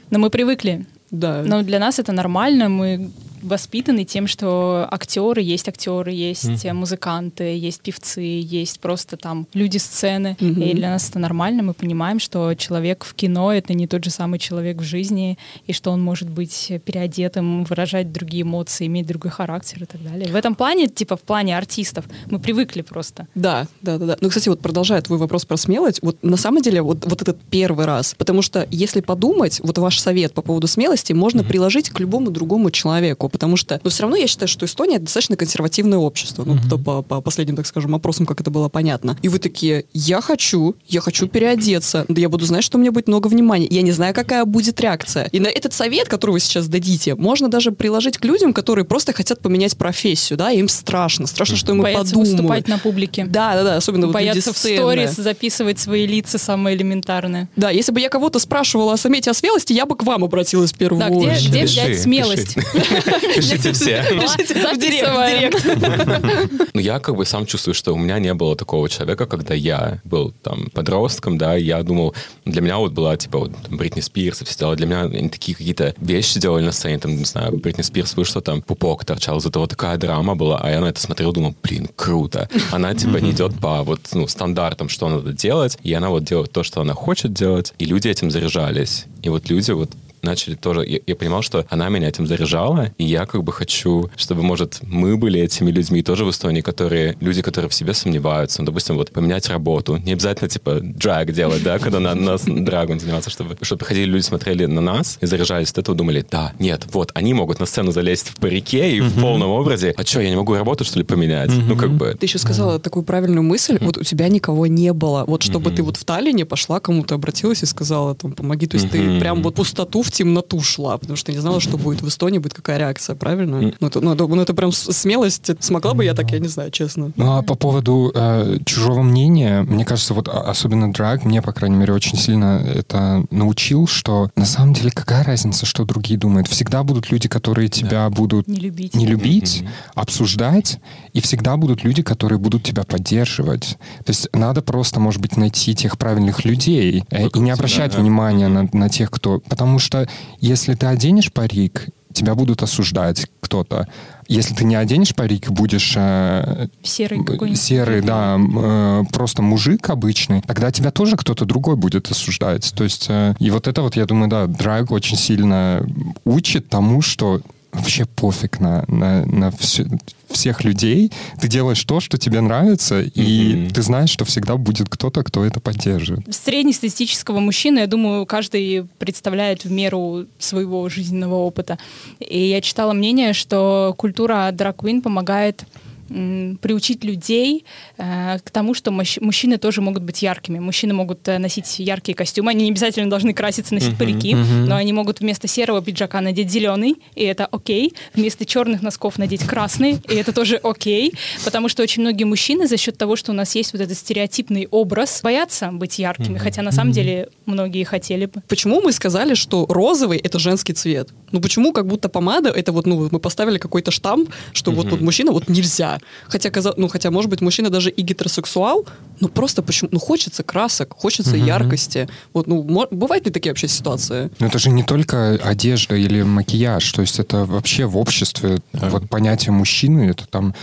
[0.10, 0.86] Но мы привыкли.
[1.12, 1.44] Да.
[1.46, 2.70] Но для нас это нормально.
[2.70, 9.48] Мы воспитаны тем, что актеры есть актеры, есть э, музыканты, есть певцы, есть просто там
[9.54, 10.38] люди сцены.
[10.40, 10.62] Мгм.
[10.62, 11.64] И для нас это нормально.
[11.64, 15.74] Мы понимаем, что человек в кино это не тот же самый человек в жизни, и
[15.74, 20.28] что он может быть переодетым, выражать другие эмоции, иметь другой характер и так далее.
[20.28, 23.28] В этом плане, типа в плане артистов, мы привыкли просто.
[23.36, 24.18] Да, да, да, да.
[24.22, 27.40] Ну, кстати, вот продолжая твой вопрос про смелость, вот на самом деле вот, вот этот
[27.50, 32.00] первый раз, потому что если подумать, вот ваш совет по поводу смелости можно приложить к
[32.00, 35.98] любому другому человеку, потому что, ну, все равно я считаю, что Эстония это достаточно консервативное
[35.98, 39.18] общество, ну, то по, по последним, так скажем, опросам, как это было понятно.
[39.22, 42.92] И вы такие, я хочу, я хочу переодеться, да я буду знать, что у меня
[42.92, 45.30] будет много внимания, я не знаю, какая будет реакция.
[45.32, 49.14] И на этот совет, который вы сейчас дадите, можно даже приложить к людям, которые просто
[49.14, 52.32] хотят поменять профессию, да, им страшно, страшно, что ему Боятся подумают.
[52.32, 53.26] выступать на публике.
[53.26, 57.48] Да, да, да, особенно вот Боятся люди в сторис записывать свои лица самые элементарные.
[57.56, 60.72] Да, если бы я кого-то спрашивала о совете о смелости, я бы к вам обратилась
[60.74, 61.48] в первую Да, где, очередь.
[61.50, 62.56] где Пиши, взять смелость?
[63.22, 64.06] Пишите все.
[64.10, 66.70] Пишите в директ, в директ.
[66.74, 70.00] Ну, я как бы сам чувствую, что у меня не было такого человека, когда я
[70.04, 74.42] был там подростком, да, и я думал, для меня вот была, типа, вот Бритни Спирс
[74.42, 77.58] и все дела, для меня они такие какие-то вещи делали на сцене, там, не знаю,
[77.58, 81.02] Бритни Спирс вышла, там, пупок торчал, из этого такая драма была, а я на это
[81.02, 82.50] смотрел, думал, блин, круто.
[82.72, 86.52] Она, типа, не идет по вот, ну, стандартам, что надо делать, и она вот делает
[86.52, 89.06] то, что она хочет делать, и люди этим заряжались.
[89.22, 89.90] И вот люди вот
[90.22, 90.86] начали тоже...
[90.86, 94.80] Я, я понимал, что она меня этим заряжала, и я как бы хочу, чтобы, может,
[94.84, 97.18] мы были этими людьми тоже в Эстонии, которые...
[97.20, 98.62] Люди, которые в себе сомневаются.
[98.62, 99.98] Ну, допустим, вот поменять работу.
[99.98, 104.24] Не обязательно, типа, драг делать, да, когда на нас драгом заниматься, чтобы, чтобы приходили люди,
[104.24, 107.92] смотрели на нас и заряжались от этого, думали, да, нет, вот, они могут на сцену
[107.92, 109.94] залезть в парике и в полном образе.
[109.98, 111.52] А что, я не могу работу, что ли, поменять?
[111.52, 112.16] Ну, как бы...
[112.20, 115.26] Ты еще сказала такую правильную мысль, вот у тебя никого не было.
[115.26, 118.68] Вот чтобы ты вот в Таллине пошла, кому-то обратилась и сказала, там, помоги.
[118.68, 121.78] То есть ты прям вот в пустоту, в темноту шла, потому что не знала, что
[121.78, 123.74] будет в Эстонии, будет какая реакция, правильно?
[123.80, 125.52] Ну, это, ну, это, ну, это прям смелость.
[125.60, 127.12] Смогла бы я так, я не знаю, честно.
[127.16, 131.54] Ну, а по поводу э, чужого мнения, мне кажется, вот а- особенно драг, мне, по
[131.54, 136.48] крайней мере, очень сильно это научил, что на самом деле какая разница, что другие думают.
[136.48, 138.96] Всегда будут люди, которые тебя будут Не любить.
[138.96, 140.80] не любить, обсуждать,
[141.14, 143.78] и всегда будут люди, которые будут тебя поддерживать.
[144.06, 148.00] То есть надо просто, может быть, найти тех правильных людей э, и не обращать да.
[148.00, 149.40] внимания на, на тех, кто...
[149.40, 149.99] Потому что
[150.40, 153.88] если ты оденешь парик, тебя будут осуждать кто-то.
[154.28, 160.72] Если ты не оденешь парик, будешь э, Серый серый, да, э, просто мужик обычный, тогда
[160.72, 162.72] тебя тоже кто-то другой будет осуждать.
[162.76, 165.86] То есть, э, и вот это вот, я думаю, да, драг очень сильно
[166.26, 169.86] учит тому, что вообще пофиг на, на, на всё-
[170.32, 171.12] всех людей.
[171.42, 173.70] Ты делаешь то, что тебе нравится, и Мгм.
[173.72, 176.20] ты знаешь, что всегда будет кто-то, кто это поддержит.
[176.34, 181.78] среднестатистического мужчины, я думаю, каждый представляет в меру своего жизненного опыта.
[182.20, 185.64] И я читала мнение, что культура драг-квин помогает
[186.10, 187.66] приучить людей
[187.98, 190.60] э, к тому, что мужчины тоже могут быть яркими.
[190.60, 194.94] Мужчины могут э, носить яркие костюмы, они не обязательно должны краситься, носить парики, но они
[194.94, 197.94] могут вместо серого пиджака надеть зеленый, и это окей.
[198.14, 201.14] Вместо черных носков надеть красный, и это тоже окей.
[201.46, 204.68] Потому что очень многие мужчины за счет того, что у нас есть вот этот стереотипный
[204.72, 208.42] образ, боятся быть яркими, хотя на самом деле многие хотели бы.
[208.48, 211.10] Почему мы сказали, что розовый это женский цвет?
[211.32, 215.02] Ну почему как будто помада это вот, ну, мы поставили какой-то штамп, что вот, вот
[215.02, 215.99] мужчина вот нельзя.
[216.28, 218.86] Хотя, каза- ну, хотя, может быть, мужчина даже и гетеросексуал,
[219.20, 222.08] но просто почему, ну, хочется красок, хочется яркости.
[222.34, 224.30] Вот, ну, мо- бывают ли такие вообще ситуации?
[224.40, 229.10] Но это же не только одежда или макияж, то есть это вообще в обществе вот
[229.10, 230.54] понятие мужчины, это там,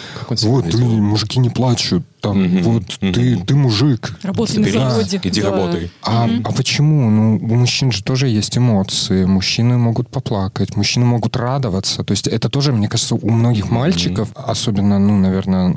[0.40, 2.62] себя вот, ты, мужики не плачут, там, Мгм.
[2.62, 3.12] вот Мгм.
[3.12, 4.16] ты, ты мужик.
[4.22, 5.20] Работай на Соберись, заводе.
[5.22, 5.50] Иди Да.
[5.50, 5.90] работай.
[6.02, 6.42] А, Мгм.
[6.46, 7.11] а почему?
[7.11, 9.24] Ну, у мужчин же тоже есть эмоции.
[9.24, 12.02] Мужчины могут поплакать, мужчины могут радоваться.
[12.05, 15.74] То есть это тоже, мне кажется, у многих мальчиков, особенно, ну, наверное,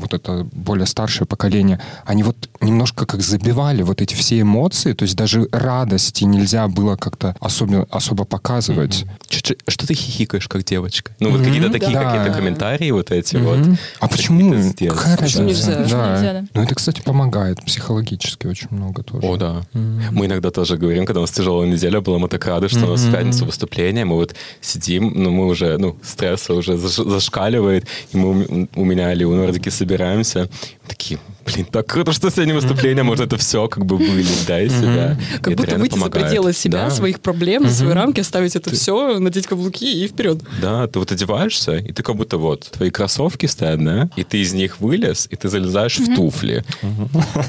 [0.00, 4.92] вот это более старшее поколение, они вот немножко как забивали вот эти все эмоции.
[4.92, 9.04] То есть даже радости нельзя было как-то особо, особо показывать.
[9.28, 11.12] Чё- Что ты хихикаешь, как девочка?
[11.20, 11.46] Ну, вот Мгм.
[11.46, 12.04] какие-то такие Да.
[12.04, 13.44] какие-то комментарии вот эти Мгм.
[13.46, 13.78] вот.
[14.00, 14.54] А почему?
[14.88, 15.67] Какая разница?
[15.74, 15.80] Да.
[16.14, 16.44] нельзя, да?
[16.54, 19.26] Ну, это, кстати, помогает психологически очень много тоже.
[19.26, 19.62] О, да.
[19.72, 20.02] Мгм.
[20.12, 22.88] Мы иногда тоже говорим, когда у нас тяжелая неделя была, мы так рады, что у
[22.90, 27.86] нас в пятницу выступление, мы вот сидим, ну, мы уже, ну, стресс уже заш- зашкаливает,
[28.12, 30.48] и мы у- у меня или у Нордики собираемся,
[30.86, 31.18] такие,
[31.52, 35.18] блин, так круто, что сегодня выступление, можно это все как бы вылить, да, из себя.
[35.40, 40.04] Как будто выйти за пределы себя, своих проблем, свои рамки, оставить это все, надеть каблуки
[40.04, 40.40] и вперед.
[40.60, 44.38] Да, ты вот одеваешься, и ты как будто вот, твои кроссовки стоят, да, и ты
[44.38, 46.64] из них вылез, и ты залезаешь в туфли.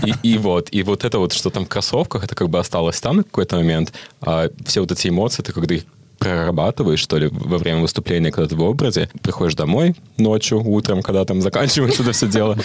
[0.06, 3.00] И, и вот, и вот это вот, что там в кроссовках, это как бы осталось
[3.02, 5.84] там на какой-то момент, а все вот эти эмоции, ты когда их
[6.20, 11.26] прорабатываешь, что ли, во время выступления, когда ты в образе, приходишь домой ночью, утром, когда
[11.26, 12.58] там заканчивается это все дело,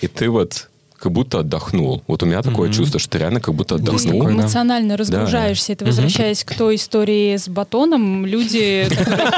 [0.00, 0.70] и ты вот
[1.02, 2.04] как будто отдохнул.
[2.06, 4.20] Вот у меня такое чувство, что ты реально как будто Есть отдохнул.
[4.20, 4.42] такое, да.
[4.42, 5.72] эмоционально разгружаешься.
[5.72, 9.30] Это возвращаясь к той истории с батоном, люди, которые,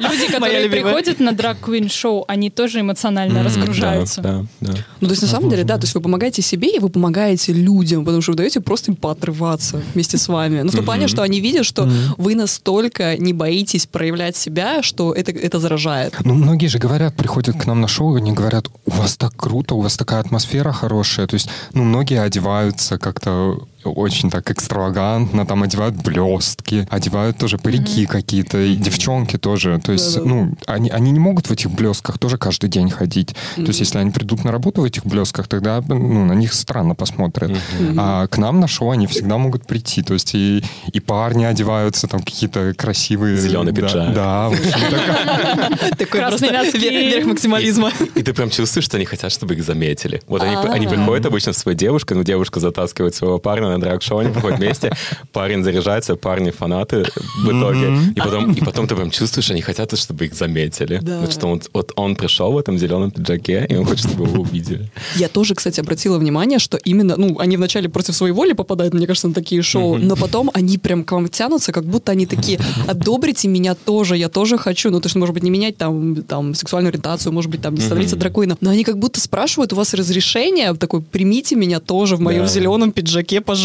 [0.00, 4.20] люди, которые приходят на драг-квин-шоу, они тоже эмоционально разгружаются.
[4.20, 4.78] Да, да, да.
[5.00, 7.54] Ну, то есть, на самом деле, да, то есть вы помогаете себе и вы помогаете
[7.54, 10.60] людям, потому что вы даете просто им поотрываться вместе с вами.
[10.60, 15.14] Ну, в том плане, что они видят, что вы настолько не боитесь проявлять себя, что
[15.14, 16.14] это, это заражает.
[16.22, 19.74] Ну, многие же говорят, приходят к нам на шоу, они говорят, у вас так круто,
[19.74, 20.97] у вас такая атмосфера хорошая.
[21.26, 28.06] То есть, ну, многие одеваются как-то очень так экстравагантно, там одевают блестки, одевают тоже парики
[28.06, 29.80] какие-то, и девчонки тоже.
[29.84, 30.28] То есть, Да-да.
[30.28, 33.34] ну, они, они не могут в этих блестках тоже каждый день ходить.
[33.56, 36.94] То есть, если они придут на работу в этих блестках, тогда, ну, на них странно
[36.94, 37.52] посмотрят.
[37.96, 40.02] А к нам на шоу они всегда могут прийти.
[40.02, 43.36] То есть, и, и парни одеваются, там какие-то красивые...
[43.36, 44.14] Зелёный да, пиджак.
[44.14, 44.50] Да,
[45.98, 47.92] Такой вер- верх максимализма.
[48.14, 50.20] И ты прям чувствуешь, что они хотят, чтобы их заметили.
[50.26, 50.88] Вот они, А.
[50.88, 54.92] приходят обычно с своей девушкой, ну, девушка затаскивает своего парня на драг-шоу, они приходят вместе,
[55.32, 57.04] парень заряжается, парни фанаты
[57.44, 57.92] в итоге.
[58.14, 60.98] И потом, и потом ты прям чувствуешь, они хотят, чтобы их заметили.
[61.02, 61.20] Да.
[61.20, 64.42] Вот что он, вот он пришел в этом зеленом пиджаке, и он хочет, чтобы его
[64.42, 64.90] увидели.
[65.16, 69.06] Я тоже, кстати, обратила внимание, что именно, ну, они вначале против своей воли попадают, мне
[69.06, 72.60] кажется, на такие шоу, но потом они прям к вам тянутся, как будто они такие,
[72.86, 74.90] одобрите меня тоже, я тоже хочу.
[74.90, 77.80] Ну, то есть, может быть, не менять там, там сексуальную ориентацию, может быть, там, не
[77.80, 82.20] становиться дракоином, но они как будто спрашивают у вас разрешение, такой, примите меня тоже в
[82.20, 83.57] моем зеленом пиджаке, пожалуйста.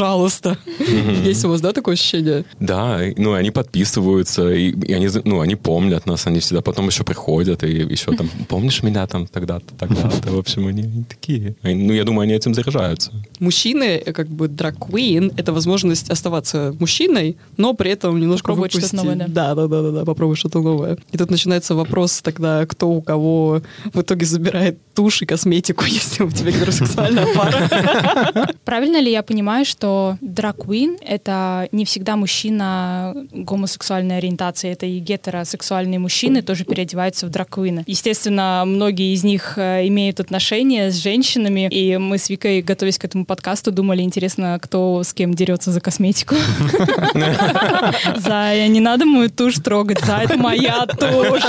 [1.23, 2.45] Есть у вас, да, такое ощущение?
[2.59, 6.87] Да, и, ну, они подписываются, и, и они, ну, они помнят нас, они всегда потом
[6.87, 11.55] еще приходят, и еще там, помнишь меня там тогда-то, тогда-то, в общем, они, они такие.
[11.63, 13.11] Ну, я думаю, они этим заряжаются.
[13.39, 19.15] Мужчины, как бы, драг-квин, это возможность оставаться мужчиной, но при этом немножко Попробовать что-то новое,
[19.15, 19.27] да.
[19.27, 20.97] Да, да, да, да, да, попробовать что-то новое.
[21.11, 23.61] И тут начинается вопрос тогда, кто у кого
[23.93, 28.49] в итоге забирает тушь и косметику, если у тебя гетеросексуальная пара.
[28.65, 35.99] Правильно ли я понимаю, что драг-квин— это не всегда мужчина гомосексуальной ориентации, это и гетеросексуальные
[35.99, 37.83] мужчины тоже переодеваются в драг-квина.
[37.87, 43.05] Естественно, многие из них э, имеют отношения с женщинами, и мы с Викой, готовясь к
[43.05, 46.35] этому подкасту, думали, интересно, кто с кем дерется за косметику.
[48.17, 51.43] Зая, не надо мою тушь трогать, Зая, это моя тушь.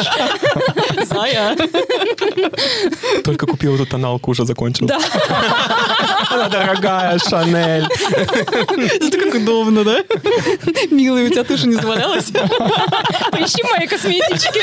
[1.07, 1.57] Зая.
[3.35, 4.87] Только купил эту тоналку, уже закончил.
[4.87, 5.01] Да.
[6.31, 7.85] Она дорогая, Шанель.
[7.85, 10.05] Это как удобно, да?
[10.93, 12.31] Милый, у тебя тушь не завалялась?
[13.33, 14.63] Поищи мои косметички.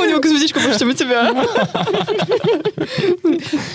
[0.00, 1.32] У него косметичка больше, чем у тебя.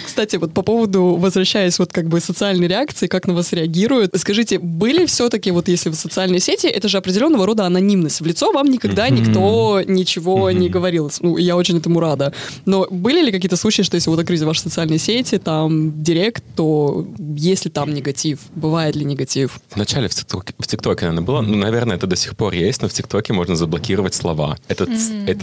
[0.05, 4.59] Кстати, вот по поводу, возвращаясь вот как бы социальной реакции, как на вас реагируют, скажите,
[4.59, 8.21] были все-таки вот если в социальной сети, это же определенного рода анонимность.
[8.21, 11.11] В лицо вам никогда никто ничего не говорил.
[11.21, 12.33] Ну, я очень этому рада.
[12.65, 17.07] Но были ли какие-то случаи, что если вот открыть ваши социальные сети, там, директ, то
[17.35, 18.39] есть ли там негатив?
[18.55, 19.59] Бывает ли негатив?
[19.75, 22.93] Вначале в ТикТоке, в наверное, было, ну, наверное, это до сих пор есть, но в
[22.93, 24.57] ТикТоке можно заблокировать слова.
[24.67, 24.89] Этот,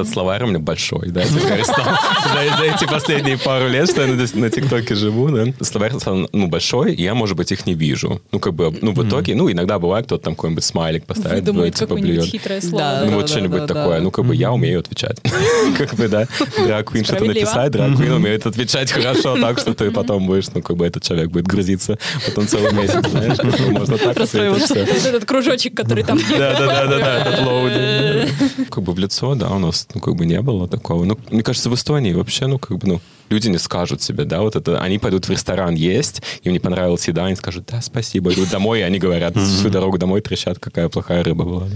[0.06, 4.26] этот словарь у меня большой, да, за, за эти последние пару лет, что я на,
[4.34, 5.46] на ТикТоке живу, да.
[5.60, 5.92] Словарь
[6.32, 8.20] ну, большой, и я, может быть, их не вижу.
[8.32, 11.74] Ну, как бы, ну, в итоге, ну, иногда бывает, кто-то там какой-нибудь смайлик поставит, Выдумает
[11.74, 12.24] типа, блюет.
[12.24, 13.00] хитрое Да, слово.
[13.04, 14.00] Ну, да, вот да, что-нибудь такое.
[14.00, 15.20] Ну, как бы я умею отвечать.
[15.78, 16.26] Как бы, да.
[16.58, 20.86] Драквин что-то написать, драквин умеет отвечать хорошо, так что ты потом будешь, ну, как бы
[20.86, 26.18] этот человек будет грузиться потом целый месяц, знаешь, бы можно так этот кружочек, который там...
[26.30, 28.66] Да, да, да, да, да, этот loading.
[28.70, 31.04] Как бы в лицо, да, у нас, ну, как бы не было такого.
[31.04, 34.40] Ну, мне кажется, в Эстонии вообще, ну, как бы, ну, люди не скажут себе, да,
[34.40, 38.32] вот это, они пойдут в ресторан есть, им не понравилась еда, они скажут, да, спасибо,
[38.32, 41.66] идут домой, и они говорят всю дорогу домой, трещат, какая плохая рыба была.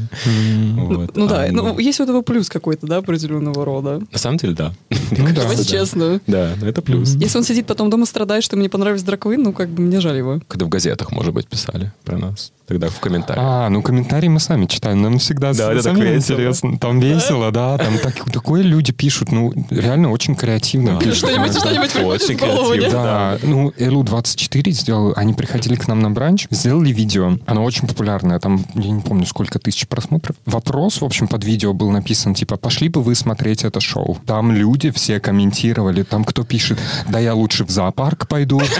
[0.77, 1.17] Вот.
[1.17, 4.01] Ну да, А, ну есть у этого плюс какой-то, да, определенного рода.
[4.13, 4.73] На самом деле, да.
[5.11, 5.43] Ну да.
[5.43, 5.69] Давайте да.
[5.69, 6.21] честно.
[6.27, 7.15] Да, ну это плюс.
[7.15, 10.01] Если он сидит потом дома страдает, что мне понравились drag queen, ну как бы мне
[10.01, 10.41] жаль его.
[10.49, 12.53] Когда в газетах, может быть, писали про нас.
[12.67, 13.45] Тогда в комментариях.
[13.45, 16.79] А, ну комментарии мы сами читаем, нам всегда Да, это так самим интересно.
[16.79, 21.31] Там весело, да, там так- такое люди пишут, ну, реально очень креативно пишут.
[21.49, 22.85] Что-нибудь, что-нибудь приходит Очень в голову, креативно.
[22.85, 22.93] нет?
[22.93, 28.39] Да, ну, Элу-24 сделал, они приходили к нам на бранч, сделали видео, оно очень популярное,
[28.39, 30.37] там, я не помню, сколько тысяч просмотров.
[30.47, 34.19] Вопрос, в общем, под видео был написан, типа, пошли бы вы смотреть это шоу.
[34.27, 38.61] Там люди все комментировали, там кто пишет, да я лучше в зоопарк пойду.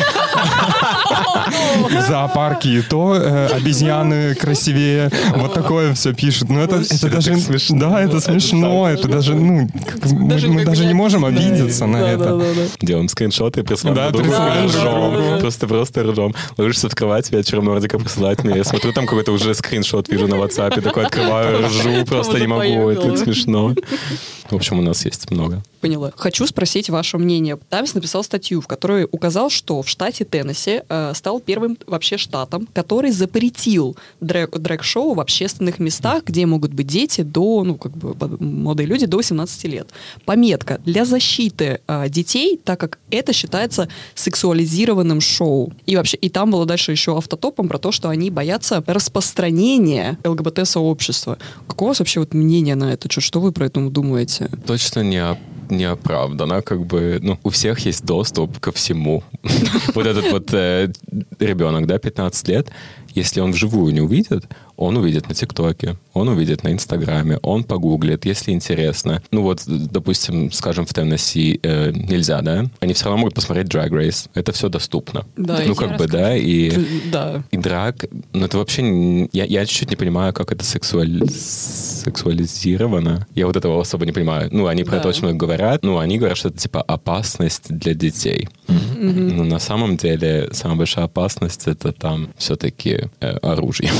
[1.91, 5.11] В зоопарке и то э, обезьяны красивее.
[5.35, 6.49] Вот такое все пишут.
[6.49, 7.37] Но это, даже...
[7.37, 7.79] смешно.
[7.79, 8.89] Да, это смешно.
[8.89, 9.69] Это даже, ну,
[10.05, 12.50] мы Даже не можем обидеться на это.
[12.55, 12.63] Да.
[12.81, 14.31] Делаем скриншоты и присылаем Да, другу.
[15.41, 16.35] Просто, просто ржем.
[16.57, 18.57] Ложишься в кровать, вечером Нордика присылать мне.
[18.57, 22.91] Я смотрю, там какой-то уже скриншот вижу на WhatsApp, такой открываю, ржу, просто не могу,
[22.91, 23.75] это смешно.
[24.51, 25.63] В общем, у нас есть много.
[25.81, 26.13] Поняла.
[26.17, 27.59] Хочу спросить ваше мнение.
[27.69, 32.69] Таймс написал статью, в которой указал, что в штате Теннесси э, стал первым вообще штатом,
[32.75, 38.15] который запретил дрэк- дрэк-шоу в общественных местах, где могут быть дети до, ну, как бы,
[38.39, 39.89] молодые люди до 18 лет.
[40.27, 45.73] Пометка для защиты э, детей, так как это считается сексуализированным шоу.
[45.87, 51.39] И вообще, и там было дальше еще автотопом про то, что они боятся распространения ЛГБТ-сообщества.
[51.67, 53.11] Какое у вас вообще вот мнение на это?
[53.11, 54.40] Что, что вы про это думаете?
[54.67, 55.39] Точно не оп-
[55.71, 59.23] не оправдано, как бы, ну, у всех есть доступ ко всему.
[59.95, 60.93] Вот этот вот э,
[61.39, 62.69] ребенок, да, 15 лет,
[63.15, 64.47] если он вживую не увидит,
[64.81, 69.23] он увидит на ТикТоке, он увидит на Инстаграме, он погуглит, если интересно.
[69.31, 72.65] Ну вот, допустим, скажем, в Теннесси э, нельзя, да?
[72.81, 74.31] Они все равно могут посмотреть Drag Race.
[74.33, 75.27] Это все доступно.
[75.37, 76.73] Да, ну, как бы, да, и...
[77.13, 77.43] Да.
[77.51, 79.29] И драк, ну это вообще...
[79.33, 81.21] Я, я чуть-чуть не понимаю, как это сексуаль...
[81.29, 83.27] сексуализировано.
[83.35, 84.49] Я вот этого особо не понимаю.
[84.51, 84.99] Ну, они про Да.
[84.99, 85.83] это очень много говорят.
[85.83, 88.49] Ну, они говорят, что это типа опасность для детей.
[88.97, 93.91] Но на самом деле самая большая опасность это там все-таки э, оружие.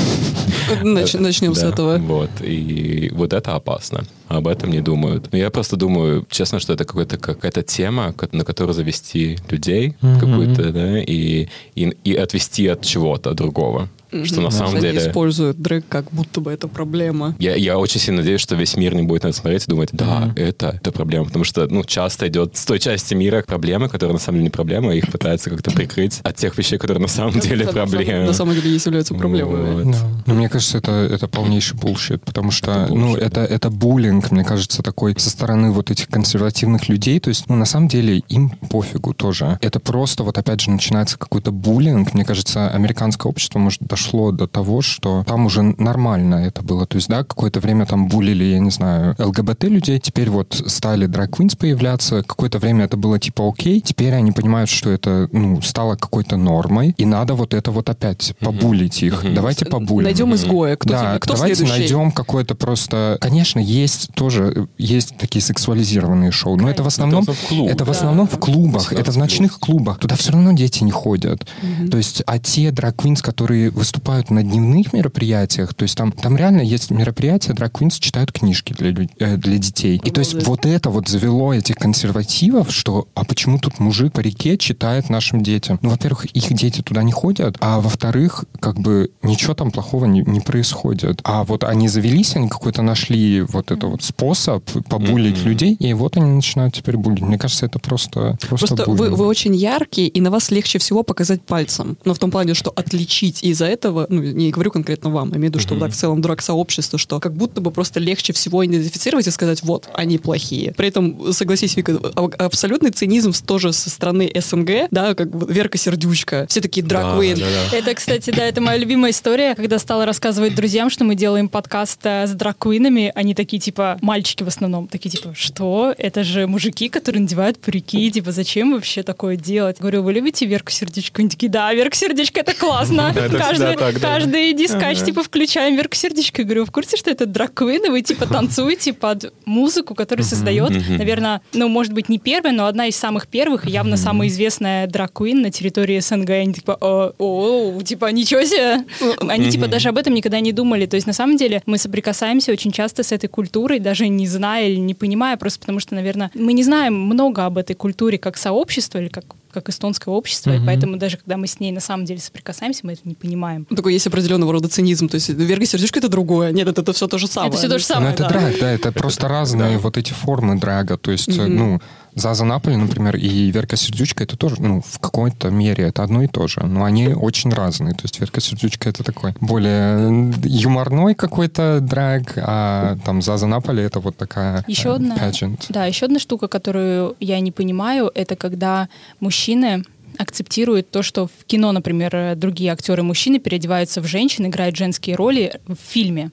[0.83, 1.97] Нач- начнем с Да, этого.
[1.97, 2.29] Вот.
[2.41, 4.03] И вот это опасно.
[4.27, 5.31] Об этом не думают.
[5.31, 10.71] Но я просто думаю, честно, что это какая-то какая-то тема, на которую завести людей какую-то,
[10.71, 13.89] да, и, и, и отвести от чего-то другого.
[14.23, 14.99] Что на самом Они деле...
[14.99, 17.35] используют drag как будто бы это проблема.
[17.39, 19.89] Я, я очень сильно надеюсь, что весь мир не будет на это смотреть и думать,
[19.93, 21.25] да, это, это проблема.
[21.25, 24.49] Потому что, ну, часто идет с той части мира проблемы, которые на самом деле не
[24.49, 28.25] проблема, их пытаются как-то прикрыть от тех вещей, которые на самом деле проблемы.
[28.25, 29.83] На самом деле есть являются проблемами.
[29.83, 29.91] Вот.
[29.91, 29.97] Да.
[30.25, 34.43] Ну, мне кажется, это, это полнейший bullshit, потому что, Это ну, это, это буллинг, мне
[34.43, 37.19] кажется, такой со стороны вот этих консервативных людей.
[37.19, 39.57] То есть, ну, на самом деле, им пофигу тоже.
[39.61, 42.13] Это просто, вот опять же, начинается какой-то буллинг.
[42.13, 46.85] Мне кажется, американское общество, может, дошло до того, что там уже нормально это было.
[46.85, 51.05] То есть, да, какое-то время там булили, я не знаю, ЛГБТ людей, теперь вот стали
[51.05, 55.61] drag queens появляться, какое-то время это было типа окей, теперь они понимают, что это, ну,
[55.61, 59.23] стало какой-то нормой, и надо вот это вот опять побулить их.
[59.33, 60.05] Давайте побулим.
[60.05, 60.75] Найдем изгоя.
[60.75, 61.79] Кто, да, тебе- кто давайте следующий?
[61.79, 63.17] найдем какое-то просто...
[63.21, 67.23] Конечно, есть тоже, э, есть такие сексуализированные шоу, но это в основном...
[67.23, 67.71] Это в клубах.
[67.73, 69.99] Это в основном в клубах, это в ночных клубах.
[69.99, 71.45] Туда все равно дети не ходят.
[71.91, 73.90] То есть, а те драг-квинс, которые выступают
[74.29, 79.37] на дневных мероприятиях, то есть там, там реально есть мероприятия, драг-квинс читают книжки для, э,
[79.37, 80.01] для детей.
[80.03, 84.19] И то есть вот это вот завело этих консервативов, что а почему тут мужик по
[84.19, 85.79] реке читает нашим детям?
[85.81, 90.21] Ну, во-первых, их дети туда не ходят, а во-вторых, как бы ничего там плохого не,
[90.21, 91.19] не происходит.
[91.23, 95.47] А вот они завелись, они какой-то нашли вот это вот способ побулить Мгм.
[95.49, 97.21] людей, и вот они начинают теперь булить.
[97.21, 101.03] Мне кажется, это просто просто, Просто вы, вы очень яркие, и на вас легче всего
[101.03, 101.97] показать пальцем.
[102.05, 105.51] Но в том плане, что отличить из-за этого, ну, не говорю конкретно вам, я имею
[105.51, 108.65] в виду, что так в целом драк сообщество, что как будто бы просто легче всего
[108.65, 110.73] идентифицировать и сказать, вот, они плохие.
[110.73, 111.97] При этом, согласись, Вика,
[112.37, 117.35] абсолютный цинизм тоже со стороны СНГ, да, как бы Верка Сердючка, все такие драг Да,
[117.35, 117.77] да, да.
[117.77, 121.99] Это, кстати, да, это моя любимая история, когда стала рассказывать друзьям, что мы делаем подкаст
[122.03, 125.93] э, с драквинами, они такие, типа, мальчики в основном, такие, типа, что?
[125.97, 129.79] Это же мужики, которые надевают парики, типа, зачем вообще такое делать?
[129.79, 131.21] Говорю, вы любите Верку Сердечко?
[131.21, 133.13] Они такие, да, Верка Сердечко, это классно.
[133.31, 133.99] Каждый мы так, да.
[133.99, 136.41] каждый дискач, типа, включаем Верку Сердечко.
[136.41, 140.71] Я говорю, в курсе, что это драг-квин, и вы, типа, танцуете под музыку, которую создает,
[140.89, 144.87] наверное, ну, может быть, не первая, но одна из самых первых, и явно самая известная
[144.87, 146.29] драг-квин на территории СНГ.
[146.29, 148.85] Они, типа, о, о, типа, ничего себе.
[149.27, 150.85] Они, типа, даже об этом никогда не думали.
[150.85, 154.67] То есть, на самом деле, мы соприкасаемся очень часто с этой культурой, даже не зная
[154.67, 158.37] или не понимая, просто потому что, наверное, мы не знаем много об этой культуре как
[158.37, 162.05] сообщество или как как эстонское общество, и поэтому даже когда мы с ней на самом
[162.05, 163.67] деле соприкасаемся, мы это не понимаем.
[163.69, 165.07] Ну, Такой есть определенного рода цинизм.
[165.09, 166.51] То есть Верга Сердючка это другое.
[166.51, 167.49] Нет, это, это все то же самое.
[167.49, 168.29] Это все то же Ну, самое, это да.
[168.29, 170.97] драг, да, это просто разные вот эти формы драга.
[170.97, 171.81] То есть, э, ну,
[172.15, 176.27] Заза Наполи, например, и Верка Сердючка, это тоже, ну, в какой-то мере это одно и
[176.27, 176.61] то же.
[176.61, 177.93] Но они очень разные.
[177.93, 183.99] То есть Верка Сердючка это такой более юморной какой-то драг, а там Заза Наполи это
[183.99, 185.65] вот такая Еще э, одна, pageant.
[185.69, 188.89] да, еще одна штука, которую я не понимаю, это когда
[189.19, 189.83] мужчины
[190.17, 195.15] акцептируют то, что в кино, например, э, другие актеры мужчины переодеваются в женщин, играют женские
[195.15, 196.31] роли в фильме,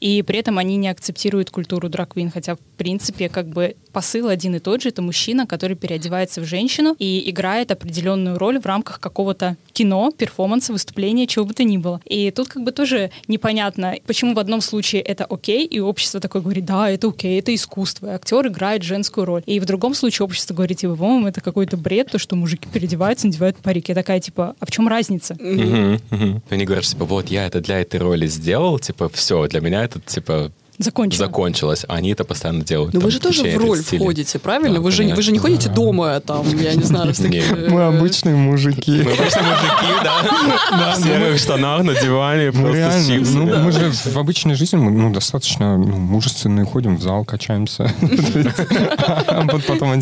[0.00, 4.54] и при этом они не акцептируют культуру драквин, хотя в принципе как бы посыл один
[4.54, 9.00] и тот же, это мужчина, который переодевается в женщину и играет определенную роль в рамках
[9.00, 12.00] какого-то кино, перформанса, выступления, чего бы то ни было.
[12.04, 16.42] И тут как бы тоже непонятно, почему в одном случае это окей, и общество такое
[16.42, 19.42] говорит, да, это окей, это искусство, и актер играет женскую роль.
[19.46, 23.26] И в другом случае общество говорит, типа, по-моему, это какой-то бред, то, что мужики переодеваются,
[23.26, 23.90] надевают парики.
[23.90, 25.36] Я такая, типа, а в чем разница?
[25.40, 26.42] Мгм.
[26.48, 30.00] Они говорят, типа, вот я это для этой роли сделал, типа, все, для меня это,
[30.00, 31.26] типа, Закончено.
[31.26, 31.84] закончилось.
[31.88, 32.94] А они это постоянно делают.
[32.94, 34.02] Но там, вы же тоже в роль 30 лет.
[34.02, 34.76] входите, правильно?
[34.76, 37.12] Да, вы, же, вы же не ходите дома, там, я не знаю.
[37.20, 39.02] Мы э, обычные мужики.
[39.02, 40.96] Мы просто мужики, да?
[40.96, 42.98] В серых штанах на диване, просто
[43.34, 47.92] ну, мы же в обычной жизни мы, ну, достаточно ну, мужественные, ходим в зал, качаемся.
[49.26, 49.96] А вот потом а.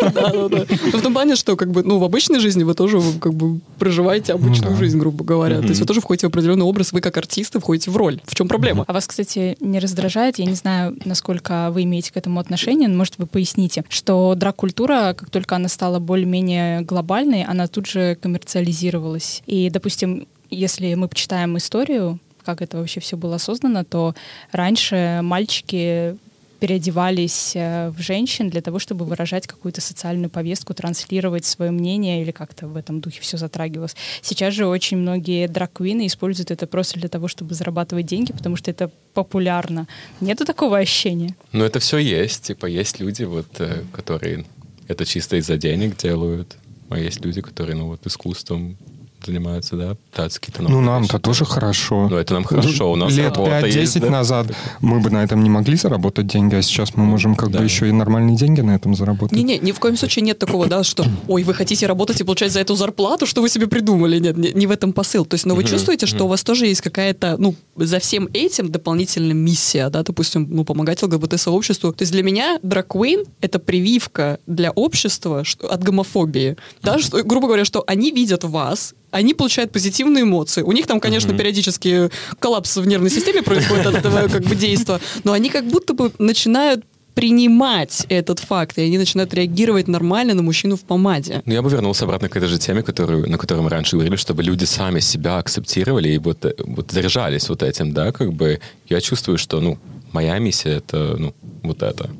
[0.00, 0.66] Да-да-да.
[0.92, 3.60] Ну, в том плане, что как бы, ну, в обычной жизни вы тоже как бы
[3.78, 4.78] проживаете обычную да.
[4.78, 5.60] жизнь, грубо говоря.
[5.60, 8.20] То есть вы тоже входите в определенный образ, вы как артисты входите в роль.
[8.24, 8.84] В чем проблема?
[8.86, 12.96] А вас, кстати, не раздражает, я не знаю, насколько вы имеете к этому отношение, но,
[12.96, 19.42] может, вы поясните, что драг-культура, как только она стала более-менее глобальной, она тут же коммерциализировалась.
[19.46, 24.14] И, допустим, если мы почитаем историю, как это вообще все было создано, то
[24.52, 26.16] раньше мальчики
[26.60, 32.30] переодевались э, в женщин для того, чтобы выражать какую-то социальную повестку, транслировать свое мнение или
[32.30, 33.96] как-то в этом духе все затрагивалось.
[34.22, 38.70] Сейчас же очень многие драг-квины используют это просто для того, чтобы зарабатывать деньги, потому что
[38.70, 39.86] это популярно.
[40.20, 41.34] Нету такого ощущения?
[41.52, 42.44] Ну, это все есть.
[42.44, 44.44] Типа, есть люди, вот, э, которые
[44.88, 46.56] это чисто из-за денег делают,
[46.88, 48.76] а есть люди, которые, ну, вот, искусством
[49.24, 52.08] занимаются, да, пытаются какие-то Ну, нам-то тоже хорошо.
[52.08, 54.10] Ну, это нам хорошо, у нас Лет работа есть, 5-10 да?
[54.10, 54.46] назад
[54.80, 57.58] мы бы на этом не могли заработать деньги, а сейчас мы можем как Да.
[57.58, 59.36] бы еще и нормальные деньги на этом заработать.
[59.36, 62.52] Не-не, ни в коем случае нет такого, да, что, ой, вы хотите работать и получать
[62.52, 64.18] за эту зарплату, что вы себе придумали.
[64.18, 65.24] Нет, не, не в этом посыл.
[65.24, 68.70] То есть, но вы чувствуете, что у вас тоже есть какая-то, ну, за всем этим
[68.70, 71.92] дополнительная миссия, да, допустим, ну, помогать ЛГБТ-сообществу.
[71.92, 76.56] То есть для меня драг-квин— это прививка для общества что, от гомофобии.
[76.82, 80.62] Да, что, грубо говоря, что они видят вас, они получают позитивные эмоции.
[80.62, 85.00] У них там, конечно, периодически коллапс в нервной системе происходит от этого как бы действия,
[85.24, 90.42] но они как будто бы начинают принимать этот факт, и они начинают реагировать нормально на
[90.42, 91.42] мужчину в помаде.
[91.46, 94.16] Ну, я бы вернулся обратно к этой же теме, которую, на которой мы раньше говорили,
[94.16, 98.60] чтобы люди сами себя акцептировали и вот, э, вот заряжались вот этим, да, как бы
[98.90, 99.78] я чувствую, что, ну,
[100.12, 102.10] моя миссия— это, ну, вот это.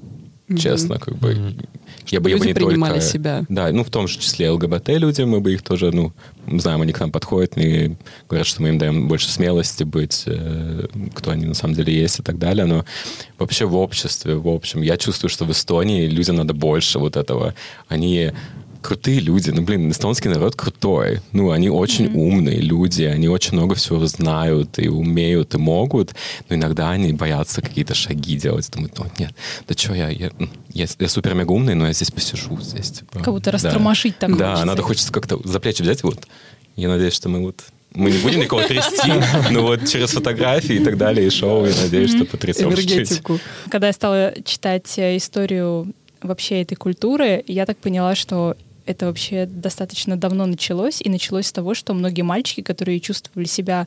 [0.55, 1.57] Честно, как бы.
[2.07, 3.07] Я бы, я бы люди не принимали только...
[3.07, 3.45] себя.
[3.49, 6.13] Да, ну, в том же числе ЛГБТ люди, мы бы их тоже, ну,
[6.47, 7.97] знаем, они к нам подходят и
[8.29, 12.21] говорят, что мы им даем больше смелости быть, э, кто они на самом деле есть
[12.21, 12.65] и так далее.
[12.67, 12.85] Но
[13.39, 17.55] вообще в обществе, в общем, я чувствую, что в Эстонии людям надо больше вот этого.
[17.89, 18.31] Они
[18.83, 19.51] крутые люди.
[19.51, 21.21] Ну, блин, эстонский народ крутой.
[21.33, 26.15] Ну, они очень умные люди, они очень много всего знают и умеют, и могут,
[26.49, 28.71] но иногда они боятся какие-то шаги делать.
[28.71, 29.33] Думают, ну, нет,
[29.67, 30.31] да что, я, я,
[30.73, 32.59] я, я супер-мега умный, но я здесь посижу.
[32.61, 33.53] Здесь, типа, Как будто да.
[33.53, 34.67] растормошить так Да, хочется.
[34.67, 36.27] надо хочется как-то за плечи взять, вот.
[36.77, 37.65] Я надеюсь, что мы вот
[37.95, 39.11] мы не будем никого трясти,
[39.51, 42.69] но вот через фотографии и так далее, и шоу, я надеюсь, что потрясем.
[42.69, 43.41] Энергетику.
[43.71, 48.57] Когда я стала читать э, историю вообще этой культуры, я так поняла, что
[48.87, 53.87] это вообще достаточно давно началось, и началось с того, что многие мальчики, которые чувствовали себя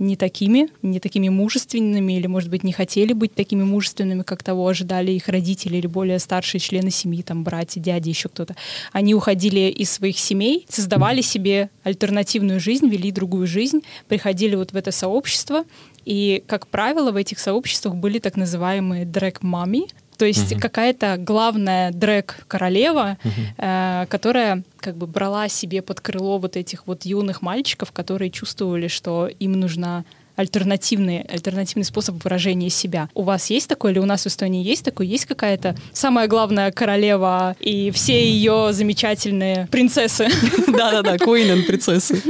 [0.00, 4.66] не такими, не такими мужественными, или, может быть, не хотели быть такими мужественными, как того
[4.66, 8.56] ожидали их родители или более старшие члены семьи, там, братья, дяди, еще кто-то.
[8.92, 14.76] Они уходили из своих семей, создавали себе альтернативную жизнь, вели другую жизнь, приходили вот в
[14.76, 15.64] это сообщество,
[16.06, 19.88] и, как правило, в этих сообществах были так называемые дрэк-мами,
[20.20, 23.16] То есть какая-то главная дрэк-королева,
[23.56, 28.88] э, которая как бы брала себе под крыло вот этих вот юных мальчиков, которые чувствовали,
[28.88, 30.04] что им нужна
[30.36, 33.08] альтернативный, альтернативный способ выражения себя.
[33.14, 35.06] У вас есть такой или у нас в Эстонии есть такой?
[35.06, 40.28] Есть какая-то самая главная королева и все ее замечательные принцессы?
[40.66, 42.22] Да-да-да, Queen принцессы.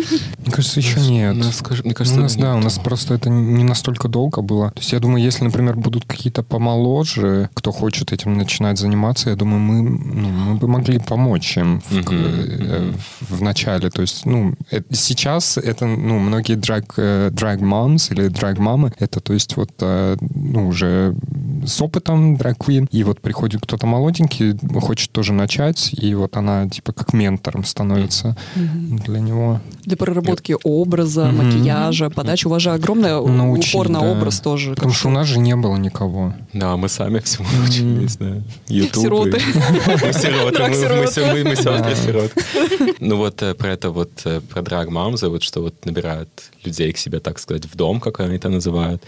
[0.51, 1.37] Мне кажется, еще нет.
[1.37, 4.73] Мне кажется, у нас, да, у нас просто это не настолько долго было.
[4.73, 9.37] То есть я думаю, если, например, будут какие-то помоложе, кто хочет этим начинать заниматься, я
[9.37, 12.97] думаю, мы, ну, мы бы могли помочь им в, uh-huh.
[13.21, 13.91] в, в начале.
[13.91, 18.93] То есть, ну, это, сейчас это, ну, многие драг, драг moms или драг-мамы.
[18.99, 21.15] Это, то есть, вот, э, ну, уже
[21.65, 22.89] с опытом драг-квин.
[22.91, 28.37] И вот приходит кто-то молоденький, хочет тоже начать, и вот она, типа, как ментором становится
[28.57, 29.05] mm-hmm.
[29.05, 29.61] для него.
[29.85, 31.33] Для проработки образа, mm-hmm.
[31.33, 32.47] макияжа, подачи.
[32.47, 34.07] У вас же огромный Научить, упор на да.
[34.07, 34.75] образ тоже.
[34.75, 36.35] Потому что у нас же не было никого.
[36.53, 38.43] Да, мы сами всему научились, да.
[38.69, 39.03] YouTube.
[39.03, 39.41] Сироты.
[40.05, 41.45] Мы сироты.
[41.45, 42.33] Мы сестры сирот.
[43.01, 46.29] Ну вот э, про это вот, э, про драг-мамза, вот что вот набирают
[46.65, 49.03] людей к себе, так сказать, в дом, как они это называют.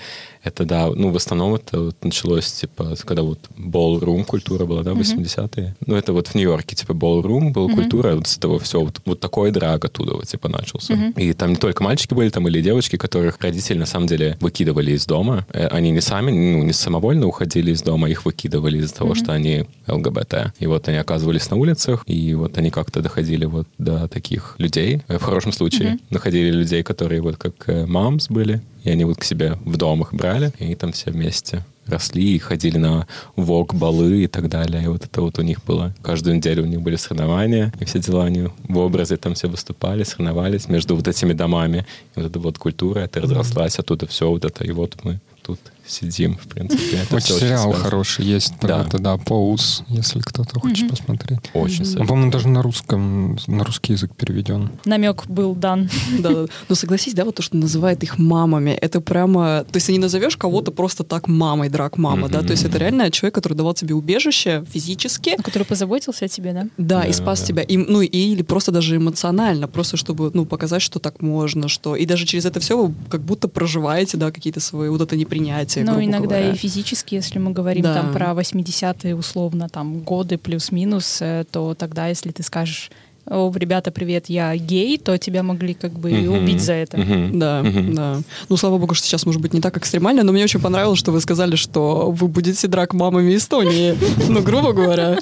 [0.44, 4.90] Это, да, ну, в основном это вот началось, типа, когда вот ballroom культура была, да,
[4.92, 5.64] 80-е.
[5.64, 5.74] Mm-hmm.
[5.86, 7.74] Ну, это вот в Нью-Йорке, типа, ballroom была mm-hmm.
[7.74, 10.94] культура, вот с этого все, вот, вот такой драг оттуда вот, типа, начался.
[10.94, 11.22] Mm-hmm.
[11.22, 14.92] И там не только мальчики были, там или девочки, которых родители, на самом деле, выкидывали
[14.92, 15.46] из дома.
[15.52, 19.32] Э, они не сами, ну, не самовольно уходили из дома, их выкидывали из-за того, что
[19.32, 20.54] они ЛГБТ.
[20.58, 25.02] И вот они оказывались на улицах, и вот они как-то доходили вот до таких людей,
[25.06, 29.18] э, в хорошем случае, находили людей, которые вот как мамс э, были, и они вот
[29.18, 33.06] к себе в дом их брали, и там все вместе росли и ходили на
[33.36, 34.84] вок, балы и так далее.
[34.84, 35.94] И вот это вот у них было.
[36.02, 40.04] Каждую неделю у них были соревнования, и все дела они в образе там все выступали,
[40.04, 41.86] соревновались между вот этими домами.
[42.14, 44.64] И вот эта вот культура, это разрослась оттуда все вот это.
[44.64, 45.58] И вот мы тут
[45.92, 46.96] сидим, в принципе.
[46.96, 48.82] Это очень сериал очень хороший есть да.
[48.82, 50.90] это, да, Поуз, если кто-то хочет mm-hmm.
[50.90, 51.38] посмотреть.
[51.54, 52.06] Очень mm-hmm.
[52.06, 54.70] По-моему, даже на русском, на русский язык переведен.
[54.84, 55.88] Намек был дан.
[56.18, 56.46] Да, да.
[56.68, 59.64] Но согласись, да, вот то, что называет их мамами, это прямо...
[59.70, 62.42] То есть ты не назовешь кого-то просто так мамой, драк мама, да?
[62.42, 65.36] То есть это реально человек, который давал тебе убежище физически.
[65.42, 66.66] Который позаботился о тебе, да?
[66.76, 67.62] Да, и спас тебя.
[67.62, 71.96] И, ну, и, или просто даже эмоционально, просто чтобы, ну, показать, что так можно, что...
[71.96, 75.81] И даже через это все вы как будто проживаете, да, какие-то свои вот это непринятие,
[75.82, 76.52] Ну, иногда говоря.
[76.52, 77.94] и физически, если мы говорим да.
[77.94, 82.90] там про 80-е условно, там годы плюс-минус, э, то тогда, если ты скажешь
[83.26, 86.42] о, ребята, привет, я гей, то тебя могли как бы uh-huh.
[86.42, 86.96] убить за это.
[86.96, 87.30] Uh-huh.
[87.38, 87.94] Да, uh-huh.
[87.94, 88.20] да.
[88.48, 91.12] Ну, слава богу, что сейчас может быть не так экстремально, но мне очень понравилось, что
[91.12, 93.96] вы сказали, что вы будете драк мамами Эстонии.
[94.28, 95.18] Ну, грубо говоря.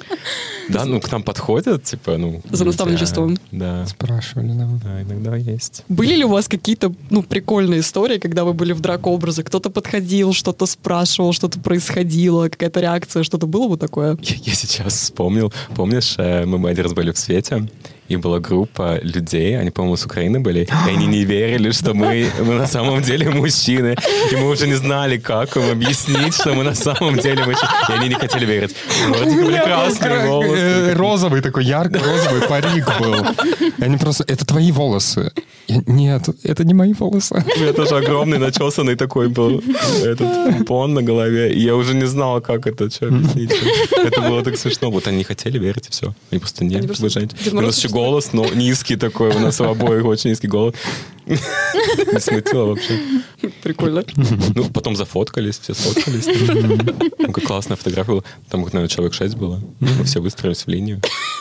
[0.72, 2.42] Да, ну к нам подходят, типа, ну...
[2.50, 3.36] За наставничеством.
[3.52, 3.86] Да.
[3.86, 4.68] Спрашивали, да.
[4.82, 5.84] Да, иногда есть.
[5.88, 9.42] Были ли у вас какие-то, ну, прикольные истории, когда вы были в драк-образе?
[9.42, 14.18] Кто-то подходил, что-то спрашивал, что-то происходило, какая-то реакция, что-то было бы такое?
[14.22, 15.52] Я, я сейчас вспомнил.
[15.74, 17.68] Помнишь, э, мы один раз были в свете,
[18.10, 22.26] и была группа людей, они, по-моему, с Украины были, и они не верили, что мы,
[22.40, 23.96] мы на самом деле мужчины,
[24.32, 27.92] и мы уже не знали, как им объяснить, что мы на самом деле мужчины, и
[27.92, 28.74] они не хотели верить.
[29.08, 30.56] Вроде были красные волосы.
[30.56, 33.26] Э, розовый такой, ярко-розовый парик был.
[33.80, 35.32] Они просто, это твои волосы.
[35.70, 37.44] Я, нет, это не мои волосы.
[37.56, 39.62] У меня тоже огромный начесанный такой был
[40.04, 43.52] этот пон на голове, и я уже не знал, как это, что объяснить.
[43.92, 44.90] Это было так смешно.
[44.90, 46.12] Вот они не хотели верить, и все.
[46.30, 47.30] Они просто не, вы женщины.
[47.50, 50.74] Плюс еще голос, но низкий такой, у нас у обоих очень низкий голос.
[51.30, 52.98] Не смутило вообще.
[53.62, 54.04] Прикольно.
[54.54, 56.26] Ну, потом зафоткались, все сфоткались.
[57.18, 58.22] Ну, как классная фотография была.
[58.48, 59.60] Там, наверное, человек шесть было.
[59.80, 61.00] Мы все выстроились в линию.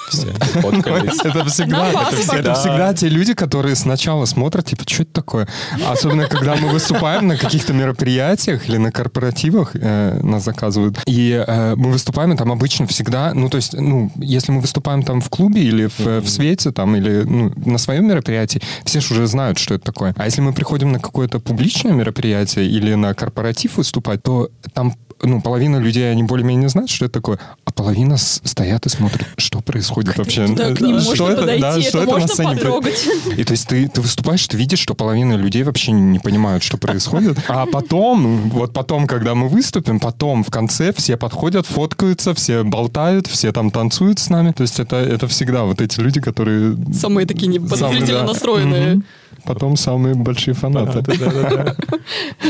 [0.09, 1.19] Все сфоткались.
[1.23, 1.91] Это всегда,
[2.33, 5.47] это всегда те люди, которые сначала смотрят, типа, что это такое?
[5.87, 11.75] Особенно, когда мы выступаем на каких-то мероприятиях или на корпоративах, э, нас заказывают, и э,
[11.75, 15.29] мы выступаем, и там обычно всегда, ну, то есть, ну, если мы выступаем там в
[15.29, 19.57] клубе или в, в свете, там, или ну, на своем мероприятии, все же уже знают,
[19.57, 20.13] что это такое.
[20.17, 25.41] А если мы приходим на какое-то публичное мероприятие или на корпоратив выступать, то там ну,
[25.41, 30.09] половина людей, они более-менее знают, что это такое, а половина стоят и смотрят, что происходит
[30.09, 30.47] как вообще.
[30.47, 33.07] Да, к ним что можно это, подойти, да, это, что это можно на сцене потрогать.
[33.37, 36.77] И то есть ты, ты выступаешь, ты видишь, что половина людей вообще не понимают, что
[36.77, 37.37] происходит.
[37.47, 43.27] А потом, вот потом, когда мы выступим, потом в конце все подходят, фоткаются, все болтают,
[43.27, 44.51] все там танцуют с нами.
[44.51, 46.77] То есть это, это всегда вот эти люди, которые...
[46.93, 48.25] Самые такие неподозрительно да.
[48.25, 48.95] настроенные.
[48.95, 49.03] Угу.
[49.45, 51.03] Потом самые большие фанаты.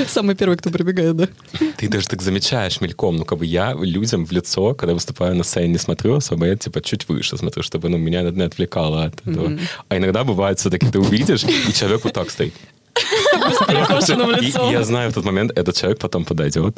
[0.07, 1.27] Самый первый, кто прибегает, да.
[1.77, 3.15] Ты даже так замечаешь мельком.
[3.15, 6.55] Ну, как бы я людям в лицо, когда выступаю на сцене, не смотрю особо, я
[6.55, 9.57] типа чуть выше смотрю, чтобы ну, меня не отвлекало от этого.
[9.87, 12.53] А иногда бывает все-таки ты увидишь, и человек вот так стоит.
[14.71, 16.63] Я знаю в тот момент, этот человек потом подойдет.
[16.63, 16.75] Вот,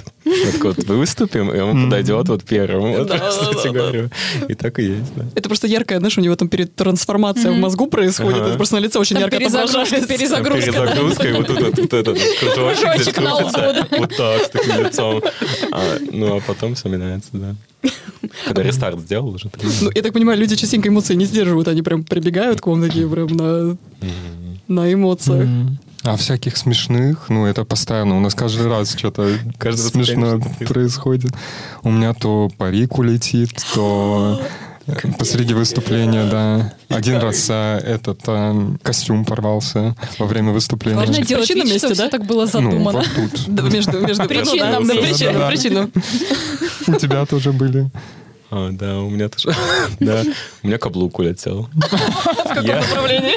[0.52, 2.94] так вот выступим, и он подойдет вот первым.
[2.94, 3.72] Вот, да.
[3.72, 4.10] говорю.
[4.48, 5.12] И так и есть.
[5.36, 8.80] Это просто яркая, знаешь, у него там перед трансформация в мозгу происходит, это просто на
[8.80, 10.18] лице очень ярко перезагрузка, отображается.
[10.18, 10.72] перезагрузка.
[10.72, 15.22] Перезагрузка, и вот тут этот кружочек здесь крутится, вот так, с таким лицом.
[15.72, 17.56] А, ну, а потом все меняется, да.
[18.46, 19.50] Когда рестарт сделал уже.
[19.82, 23.08] Ну, я так понимаю, люди частенько эмоции не сдерживают, они прям прибегают к вам такие
[23.10, 23.78] прям на,
[24.68, 25.48] на эмоциях.
[26.04, 28.18] А всяких смешных, ну, это постоянно.
[28.18, 31.32] У нас каждый раз что-то Каждый раз смешное конечно, происходит.
[31.84, 34.42] У меня то парик улетит, то
[34.88, 36.74] э, посреди выступления, да.
[36.90, 40.98] Один раз а, этот а, костюм порвался во время выступления.
[40.98, 42.10] Важно делать вид, месте, что все да?
[42.10, 42.92] так было Ну, задумано.
[42.92, 43.44] вот тут.
[43.48, 45.48] Да, между, между Причинам, ну, Да.
[45.50, 45.92] причину.
[46.88, 47.92] У тебя тоже были.
[48.52, 49.56] А, да, у меня тоже.
[50.00, 50.24] Да,
[50.64, 51.70] у меня каблук улетел.
[52.64, 53.36] Я, Направление.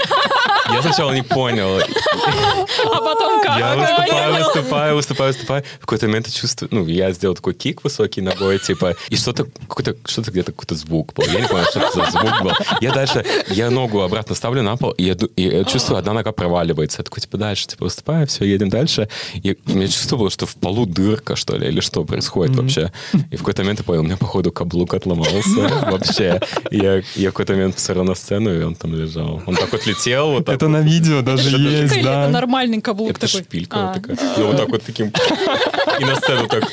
[0.72, 1.78] я сначала не понял.
[1.78, 3.58] А потом как?
[3.58, 5.64] Я выступаю, выступаю, выступаю, выступаю.
[5.76, 9.44] В какой-то момент я чувствую, ну, я сделал такой кик высокий ногой, типа, и что-то,
[9.68, 11.24] какой-то, что-то где-то какой-то звук был.
[11.26, 12.52] Я не понял, что это за звук был.
[12.80, 16.32] Я дальше, я ногу обратно ставлю на пол, и я, и я чувствую, одна нога
[16.32, 17.00] проваливается.
[17.00, 19.08] Я такой, типа, дальше, типа, выступаю, все, едем дальше.
[19.34, 22.92] И у меня чувство было, что в полу дырка, что ли, или что происходит вообще.
[23.30, 26.40] И в какой-то момент я понял, у меня, походу, каблук отломался вообще.
[26.70, 29.42] Я, я какой-то момент посмотрел на сцену, и он там лежал.
[29.46, 32.28] Он так вот летел, вот так Это на видео даже Это есть, Или это да.
[32.28, 33.42] нормальный каблук это такой?
[33.42, 33.94] шпилька А.
[33.94, 34.16] такая.
[34.38, 35.12] Ну, вот так вот таким...
[36.00, 36.64] И на сцену так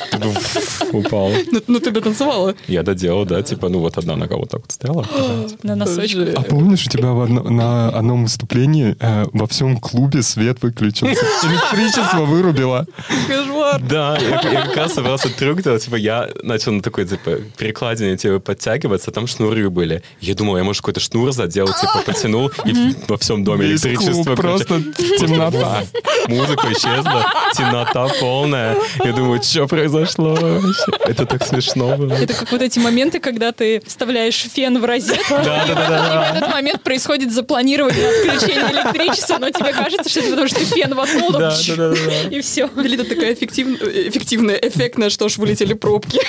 [0.92, 1.30] упал.
[1.52, 2.54] Ну, ну, ты бы танцевала.
[2.66, 5.06] Я доделал, да, типа, ну вот одна нога вот так вот стояла.
[5.62, 6.20] На носочку.
[6.20, 6.32] Тоже.
[6.36, 11.24] А помнишь, у тебя на одном выступлении э, во всем клубе свет выключился?
[11.44, 12.86] Электричество вырубило.
[13.28, 13.80] Кошмар.
[13.82, 18.16] Да, я, я как раз собрался трюк делать, типа, я начал на такой, типа, перекладине,
[18.22, 20.02] типа, подтягиваться, там шнуры были.
[20.20, 22.72] Я думал, я, может, какой-то шнур задел, типа, потянул, и
[23.08, 24.22] во всем доме Весь электричество.
[24.24, 24.82] клуб просто
[25.18, 25.82] темнота.
[26.28, 28.76] Музыка исчезла, темнота полная.
[29.04, 30.92] Я думаю, что произошло вообще?
[31.04, 32.12] Это так смешно было.
[32.14, 36.28] Это как вот эти моменты, когда ты вставляешь фен в розетку, Да, да, да, да.
[36.30, 40.58] и в этот момент происходит запланирование отключения электричества, но тебе кажется, что это потому, что
[40.60, 42.36] ты фен воткнул, Да, там, да, да, да.
[42.36, 42.70] и все.
[42.76, 46.20] Или это такая эффективная, эффективная, эффектная, что ж вылетели пробки.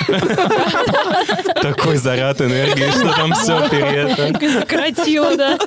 [1.84, 4.52] Такой заряд энергии, что там все перед.
[4.52, 5.58] Сократило, да.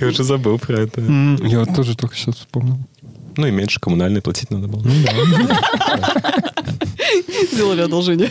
[0.00, 1.02] Я уже забыл про это.
[1.42, 2.78] Я вот тоже только сейчас вспомнил.
[3.36, 4.82] Ну и меньше коммунальные платить надо было.
[7.52, 8.30] Сделали одолжение.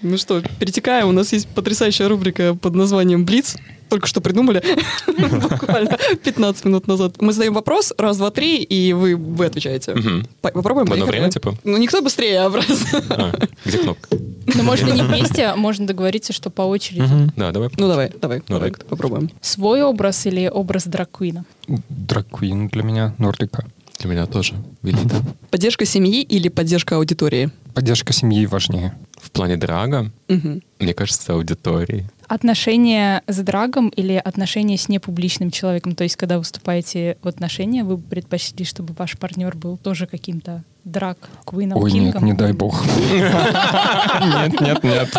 [0.00, 1.08] Ну что, перетекаем.
[1.08, 3.56] У нас есть потрясающая рубрика под названием «Блиц».
[3.90, 4.62] Только что придумали.
[5.50, 7.20] Буквально 15 минут назад.
[7.20, 9.94] Мы задаем вопрос, раз, два, три, и вы, вы отвечаете.
[10.40, 10.86] Попробуем?
[10.86, 11.56] В одно время, типа?
[11.64, 13.02] Ну, никто быстрее, а просто...
[13.10, 13.32] А,
[13.64, 14.08] где кнопка?
[14.54, 17.02] Но можно не вместе, а можно договориться, что по очереди.
[17.36, 17.68] Да, давай.
[17.76, 18.86] Ну, давай, давай, Ну, давай, давай.
[18.88, 19.30] попробуем.
[19.40, 21.44] Свой образ или образ дракуина?
[21.88, 23.66] Драквин для меня, Нордика.
[23.98, 24.54] Для меня тоже.
[24.82, 25.16] Велита.
[25.50, 27.50] Поддержка семьи или поддержка аудитории?
[27.74, 28.94] Поддержка семьи важнее.
[29.20, 30.62] В плане драга, Мгм.
[30.78, 32.08] мне кажется, аудитории.
[32.26, 35.94] Отношения с драгом или отношения с непубличным человеком?
[35.94, 41.18] То есть, когда выступаете в отношения, вы предпочли, чтобы ваш партнер был тоже каким-то драг
[41.44, 42.24] квином, Ой, нет, кингом?
[42.24, 42.84] не дай бог.
[43.10, 45.16] Нет, нет, нет.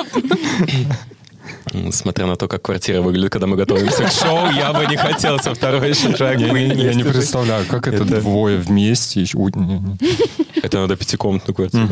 [1.93, 5.37] Смотря на то, как квартира выглядит, когда мы готовимся к шоу, я бы не хотел
[5.39, 6.53] со второй еще drag Я
[6.93, 9.21] не- я представляю, как это Это- двое вместе.
[9.21, 9.97] еще- Ой, не, не.
[10.63, 11.87] Это надо пятикомнатную квартиру.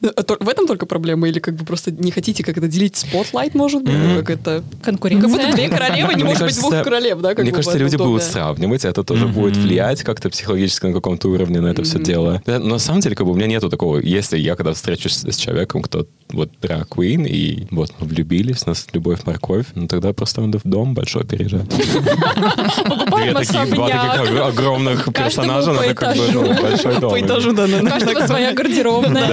[0.00, 1.28] То- В этом только проблема?
[1.28, 3.94] Или как бы просто не хотите как это делить spotlight, может быть?
[3.94, 4.62] Ну, Как это...
[4.82, 5.28] Конкуренция.
[5.28, 7.30] Как будто две королевы, не может быть двух королев, да?
[7.30, 11.28] как Мне бы кажется, люди будут сравнивать, это тоже будет влиять как-то психологически на каком-то
[11.28, 12.40] уровне на это все дело.
[12.46, 15.36] Но на самом деле, как бы у меня нету такого, если я когда встречусь с
[15.36, 20.12] человеком, кто вот drag queen, и вот мы влюбились, у нас любовь, морковь, ну тогда
[20.12, 21.68] просто надо в дом большой переезжать.
[21.68, 27.10] Две такие, два таких ог- огромных персонажа, надо как бы ну, большой дом.
[27.10, 27.66] По этажу, да.
[27.66, 29.26] на- У на- каждого своя гардеробная.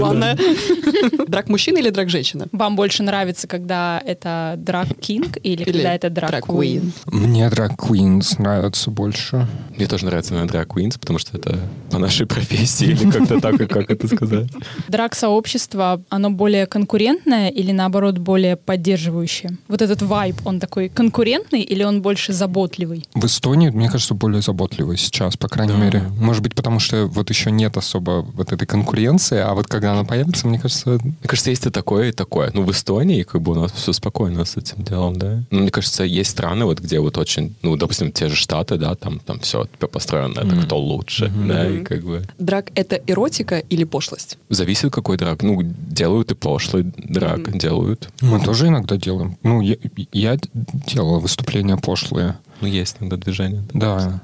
[0.00, 0.36] Главное.
[1.28, 2.46] Драк мужчина или драк женщина?
[2.52, 6.92] Вам больше нравится, когда это драг кинг или, Или когда это драг drag квин?
[7.06, 9.46] Мне Drag Queens нравятся больше.
[9.76, 11.58] Мне тоже нравится, наверное, drag queens, потому что это
[11.90, 14.48] по нашей профессии, или как-то так, как это сказать.
[14.88, 19.56] Драг-сообщество, оно более конкурентное или, наоборот, более поддерживающее?
[19.68, 23.04] Вот этот вайб, он такой конкурентный или он больше заботливый?
[23.14, 25.78] В Эстонии, мне кажется, более заботливый сейчас, по крайней Да.
[25.78, 26.02] мере.
[26.20, 30.04] Может быть, потому что вот еще нет особо вот этой конкуренции, а вот когда она
[30.04, 32.50] появится, мне кажется, Мне кажется, есть и такое, и такое.
[32.54, 35.42] Ну, в Эстонии как бы у нас все спокойно с этим делом, да.
[35.50, 38.94] Ну, мне кажется, есть страны, вот где вот очень, ну, допустим, те же Штаты, да,
[38.94, 42.22] там, там все построено, это кто лучше, да, и как бы...
[42.38, 44.38] Драк— это эротика или пошлость?
[44.48, 45.42] Зависит, какой драк.
[45.42, 48.08] Ну, делают и пошлый драк, делают.
[48.20, 49.36] мы тоже иногда делаем.
[49.42, 49.76] Ну, я,
[50.12, 50.38] я
[50.86, 52.36] делал выступления пошлые.
[52.60, 53.62] Ну, есть иногда движение.
[53.72, 54.20] Да.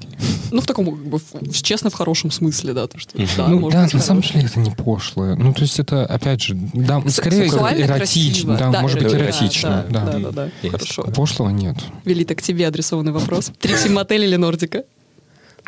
[0.51, 3.69] Ну, в таком, как бы, в- честно, в хорошем смысле, да, то, что, да, ну,
[3.69, 5.35] да, быть на самом деле это не пошлое.
[5.35, 7.87] Ну, то есть это, опять же, да, скорее эротично.
[7.95, 8.55] красиво.
[8.57, 9.85] Да, может быть, да, эротично.
[9.89, 10.31] Да, Да, да,
[10.61, 11.03] да, Хорошо.
[11.03, 11.77] Пошлого нет.
[12.05, 13.51] Велита, к тебе адресованный вопрос.
[13.59, 14.83] Трикси Мотель или Нордика?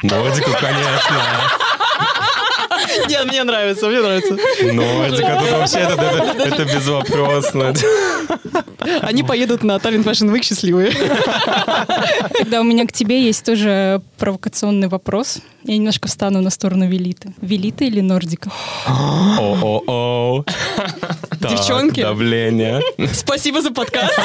[0.03, 1.17] Нордику, конечно.
[3.07, 4.33] Нет, мне нравится, мне нравится.
[4.73, 7.73] Нордика, тут вообще это, это, это безвопросно.
[9.01, 10.91] Они поедут на Tallinn Fashion Week счастливые.
[12.37, 15.39] Тогда у меня к тебе есть тоже провокационный вопрос.
[15.63, 17.33] Я немножко встану на сторону Велиты.
[17.41, 18.51] Велита или Нордика?
[18.87, 20.45] О-о-о.
[21.39, 22.01] Девчонки.
[22.01, 22.81] Давление.
[23.13, 24.17] Спасибо за подкаст.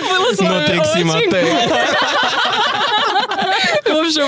[0.00, 1.30] Было с Но вами Трикси очень.
[3.94, 4.26] В общем,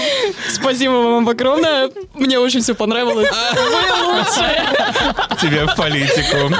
[0.48, 1.90] спасибо вам огромное.
[2.14, 3.28] Мне очень все понравилось.
[3.54, 4.64] Вы лучшие.
[5.40, 6.54] Тебе в политику.